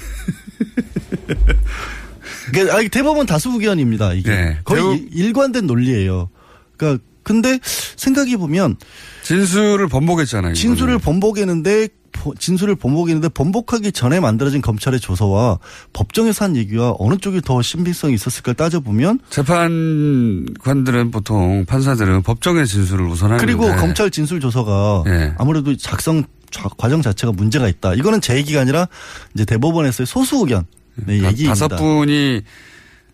그러니까 2.53 2.89
대법원 2.91 3.27
다수 3.27 3.51
의견입니다. 3.51 4.13
이게 4.13 4.31
네. 4.31 4.59
거의 4.65 4.83
대부- 4.83 4.95
일- 4.95 5.09
일관된 5.27 5.67
논리예요. 5.67 6.29
그러니까 6.77 7.03
근데 7.23 7.59
생각해 7.97 8.37
보면 8.37 8.77
진술을 9.23 9.89
번복했잖아요. 9.89 10.53
진술을 10.55 10.99
번복했는데 10.99 11.89
보- 11.89 11.95
진술을 12.39 12.77
번복했는데 12.77 13.29
번복하기 13.31 13.93
전에 13.93 14.21
만들어진 14.21 14.63
검찰의 14.63 15.01
조서와 15.01 15.59
법정에서 15.93 16.45
한 16.45 16.57
얘기와 16.57 16.95
어느 16.99 17.17
쪽이 17.17 17.41
더 17.43 17.61
신빙성이 17.61 18.15
있었을까 18.15 18.53
따져보면 18.55 19.19
재판관들은 19.31 21.11
보통 21.11 21.65
판사들은 21.67 22.23
법정의 22.23 22.67
진술을 22.67 23.07
우선하는데 23.07 23.45
그리고 23.45 23.75
검찰 23.77 24.11
진술 24.11 24.41
조서가 24.41 25.05
예. 25.07 25.35
아무래도 25.39 25.77
작성 25.77 26.25
자- 26.51 26.69
과정 26.79 27.03
자체가 27.03 27.33
문제가 27.33 27.69
있다. 27.69 27.95
이거는 27.95 28.21
제 28.21 28.37
얘기가 28.37 28.61
아니라 28.61 28.87
이제 29.35 29.45
대법원에서의 29.45 30.07
소수 30.07 30.37
의견 30.39 30.65
네, 30.95 31.21
다- 31.21 31.29
얘기입니다. 31.29 31.49
다섯 31.55 31.69
분이 31.77 32.43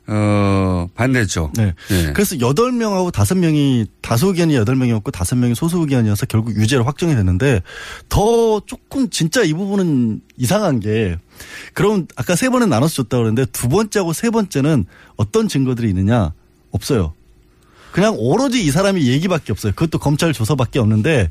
어 0.07 0.89
반대했죠. 0.95 1.53
네. 1.57 1.75
예. 1.91 2.13
그래서 2.13 2.41
여덟 2.41 2.73
명하고 2.73 3.11
다섯 3.11 3.37
명이 3.37 3.87
다수 4.01 4.27
의견이 4.29 4.57
여덟 4.57 4.75
명이었고 4.75 5.11
다섯 5.11 5.37
명이 5.37 5.55
소수 5.55 5.79
의견이어서 5.79 6.27
결국 6.27 6.57
유죄로 6.57 6.85
확정이 6.85 7.15
됐는데 7.15 7.63
더 8.09 8.61
조금 8.67 9.09
진짜 9.11 9.43
이 9.43 9.53
부분은 9.53 10.21
이상한 10.37 10.81
게 10.81 11.17
그럼 11.75 12.07
아까 12.17 12.35
세 12.35 12.49
번은 12.49 12.69
나눠서 12.69 13.03
줬다 13.05 13.19
그러는데 13.19 13.45
두 13.47 13.69
번째하고 13.69 14.13
세 14.13 14.31
번째는 14.31 14.87
어떤 15.17 15.49
증거들이 15.49 15.89
있느냐 15.91 16.33
없어요. 16.73 17.15
그냥 17.93 18.15
오로지 18.19 18.65
이 18.65 18.71
사람이 18.71 19.07
얘기밖에 19.09 19.53
없어요. 19.53 19.73
그것도 19.73 19.99
검찰 19.99 20.33
조서밖에 20.33 20.79
없는데 20.79 21.31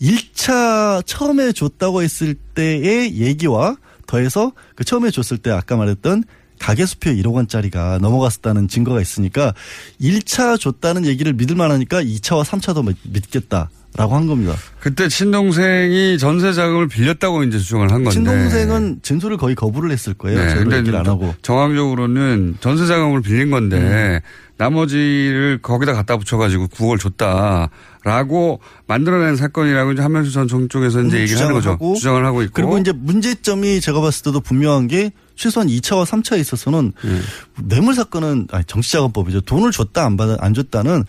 1차 0.00 1.04
처음에 1.06 1.52
줬다고 1.52 2.02
했을 2.02 2.34
때의 2.34 3.16
얘기와 3.16 3.76
더해서 4.06 4.52
그 4.74 4.84
처음에 4.84 5.10
줬을 5.10 5.38
때 5.38 5.50
아까 5.50 5.76
말했던 5.76 6.24
가계수표 6.58 7.10
1억 7.10 7.32
원짜리가 7.34 7.98
넘어갔었다는 8.00 8.68
증거가 8.68 9.00
있으니까 9.00 9.54
1차 10.00 10.58
줬다는 10.58 11.04
얘기를 11.06 11.32
믿을 11.32 11.56
만하니까 11.56 12.02
2차와 12.02 12.44
3차도 12.44 12.94
믿겠다 13.04 13.70
라고 13.98 14.14
한 14.14 14.26
겁니다. 14.26 14.54
그때 14.78 15.08
친동생이 15.08 16.18
전세 16.18 16.52
자금을 16.52 16.86
빌렸다고 16.86 17.44
이제 17.44 17.58
주장을 17.58 17.84
한 17.90 18.04
건데. 18.04 18.10
친동생은 18.10 18.98
진술을 19.00 19.38
거의 19.38 19.54
거부를 19.54 19.90
했을 19.90 20.12
거예요. 20.12 20.38
네, 20.38 20.54
근데 20.54 20.76
얘기를 20.78 20.98
안 20.98 21.06
하고. 21.06 21.34
정황적으로는 21.40 22.56
전세 22.60 22.86
자금을 22.86 23.22
빌린 23.22 23.50
건데 23.50 23.78
음. 23.78 24.20
나머지를 24.58 25.60
거기다 25.62 25.94
갖다 25.94 26.16
붙여가지고 26.18 26.68
9억을 26.68 26.98
줬다라고 27.00 28.60
만들어낸 28.86 29.36
사건이라고 29.36 29.92
이제 29.92 30.02
한명수 30.02 30.30
전 30.32 30.46
총 30.46 30.68
쪽에서 30.68 31.02
이제 31.02 31.20
얘기를 31.20 31.40
하는 31.40 31.54
거죠. 31.54 31.78
주장을 31.96 32.22
하고 32.24 32.42
있고. 32.42 32.52
그리고 32.52 32.78
이제 32.78 32.92
문제점이 32.92 33.80
제가 33.80 34.00
봤을 34.00 34.24
때도 34.24 34.40
분명한 34.40 34.88
게 34.88 35.10
최소한 35.36 35.68
2차와 35.68 36.04
3차에 36.06 36.40
있어서는 36.40 36.92
네. 37.04 37.20
뇌물 37.62 37.94
사건은 37.94 38.48
아니 38.50 38.64
정치자금법이죠. 38.64 39.42
돈을 39.42 39.70
줬다 39.70 40.04
안 40.04 40.16
받아 40.16 40.36
안 40.40 40.54
줬다는 40.54 41.04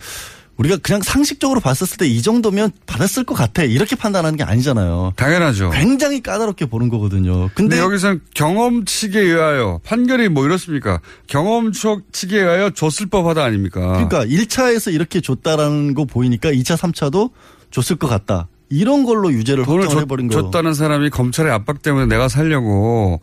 우리가 0.58 0.76
그냥 0.78 1.00
상식적으로 1.02 1.60
봤었을 1.60 1.98
때 1.98 2.06
이 2.08 2.20
정도면 2.20 2.72
받았을 2.84 3.22
것 3.22 3.34
같아 3.34 3.62
이렇게 3.62 3.94
판단하는 3.94 4.36
게 4.36 4.42
아니잖아요. 4.42 5.12
당연하죠. 5.14 5.70
굉장히 5.70 6.20
까다롭게 6.20 6.66
보는 6.66 6.88
거거든요. 6.88 7.42
근데, 7.54 7.76
근데 7.76 7.78
여기서는 7.78 8.20
경험치에 8.34 9.20
의하여 9.20 9.80
판결이 9.84 10.28
뭐 10.30 10.44
이렇습니까? 10.46 11.00
경험치에 11.28 12.40
의하여 12.40 12.70
줬을 12.70 13.06
법하다 13.06 13.44
아닙니까? 13.44 13.80
그러니까 13.80 14.24
1차에서 14.24 14.92
이렇게 14.92 15.20
줬다라는 15.20 15.94
거 15.94 16.04
보이니까 16.06 16.50
2차, 16.50 16.76
3차도 16.76 17.30
줬을 17.70 17.94
것 17.96 18.08
같다. 18.08 18.48
이런 18.68 19.04
걸로 19.04 19.32
유죄를 19.32 19.64
돈을 19.64 19.82
확정을 19.84 20.00
줬, 20.00 20.02
해버린 20.02 20.28
거. 20.28 20.34
줬다는 20.42 20.74
사람이 20.74 21.10
검찰의 21.10 21.52
압박 21.52 21.82
때문에 21.82 22.06
내가 22.06 22.28
살려고 22.28 23.20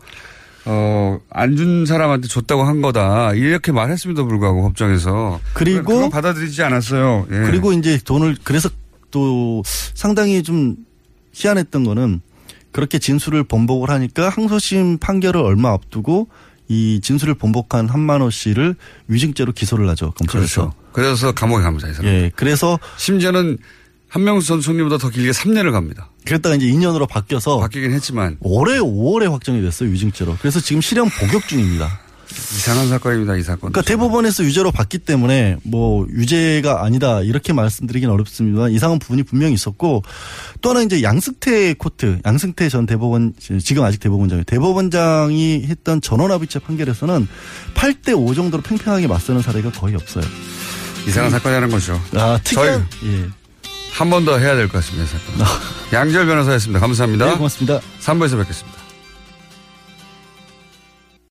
어, 0.65 1.19
안 1.29 1.55
준 1.55 1.85
사람한테 1.85 2.27
줬다고 2.27 2.63
한 2.63 2.81
거다. 2.81 3.33
이렇게 3.33 3.71
말했음에도 3.71 4.25
불구하고 4.27 4.61
법정에서. 4.63 5.39
그리고 5.53 6.09
받아들이지 6.09 6.63
않았어요. 6.63 7.27
예. 7.31 7.35
그리고 7.45 7.71
이제 7.71 7.99
돈을 8.03 8.37
그래서 8.43 8.69
또 9.11 9.61
상당히 9.65 10.43
좀 10.43 10.75
희한했던 11.33 11.83
거는 11.83 12.21
그렇게 12.71 12.99
진술을 12.99 13.43
번복을 13.45 13.89
하니까 13.89 14.29
항소심 14.29 14.97
판결을 14.97 15.41
얼마 15.41 15.71
앞두고 15.71 16.27
이 16.67 16.99
진술을 17.01 17.35
번복한 17.35 17.87
한만호 17.87 18.31
씨를 18.31 18.75
위증죄로 19.07 19.53
기소를 19.53 19.87
하죠 19.89 20.11
검찰에서. 20.11 20.71
그렇죠. 20.71 20.73
그래서 20.91 21.31
감옥에 21.33 21.61
갑니다. 21.61 21.87
이 21.89 21.93
사람. 21.93 22.11
예, 22.11 22.31
그래서 22.35 22.79
심지어는 22.97 23.57
한명수 24.09 24.47
전 24.47 24.61
총리보다 24.61 24.97
더 24.97 25.09
길게 25.09 25.31
3년을 25.31 25.71
갑니다. 25.71 26.09
그랬다가 26.25 26.55
이제 26.55 26.65
2년으로 26.67 27.07
바뀌어서 27.07 27.59
바뀌긴 27.59 27.91
했지만 27.93 28.37
올해 28.41 28.79
5월에 28.79 29.29
확정이 29.29 29.61
됐어요 29.61 29.89
위증죄로. 29.89 30.37
그래서 30.39 30.59
지금 30.59 30.81
실형 30.81 31.09
복역 31.09 31.47
중입니다. 31.47 32.05
이상한 32.57 32.89
사건입니다. 32.89 33.35
이 33.37 33.43
사건. 33.43 33.71
그러니까 33.71 33.81
대법원에서 33.81 34.43
유죄로 34.43 34.71
봤기 34.71 34.99
때문에 34.99 35.57
뭐 35.63 36.05
유죄가 36.09 36.83
아니다 36.83 37.21
이렇게 37.21 37.53
말씀드리긴 37.53 38.09
어렵습니다만 38.09 38.71
이상한 38.71 38.99
부분이 38.99 39.23
분명히 39.23 39.53
있었고 39.53 40.03
또 40.61 40.69
하나 40.69 40.81
이제 40.81 41.01
양승태 41.01 41.75
코트 41.75 42.19
양승태 42.25 42.67
전 42.69 42.85
대법원 42.85 43.33
지금 43.39 43.83
아직 43.83 43.99
대법원장이에요. 43.99 44.43
대법원장이 44.45 45.63
했던 45.65 46.01
전원합의체 46.01 46.59
판결에서는 46.59 47.27
8대 47.75 48.17
5 48.17 48.33
정도로 48.33 48.63
팽팽하게 48.63 49.07
맞서는 49.07 49.41
사례가 49.41 49.71
거의 49.71 49.95
없어요. 49.95 50.25
이상한 51.07 51.31
사건이라는 51.31 51.69
거죠. 51.69 52.01
아 52.15 52.39
특이한 52.43 52.87
예. 53.05 53.44
한 53.97 54.09
번 54.09 54.25
더 54.25 54.37
해야 54.37 54.55
될 54.55 54.67
것 54.67 54.73
같습니다. 54.83 55.05
이 55.05 55.07
사건. 55.07 55.45
양지열 55.93 56.25
변호사였습니다. 56.25 56.79
감사합니다. 56.79 57.25
네, 57.25 57.35
고맙습니다. 57.35 57.79
3부에서 58.01 58.37
뵙겠습니다. 58.39 58.74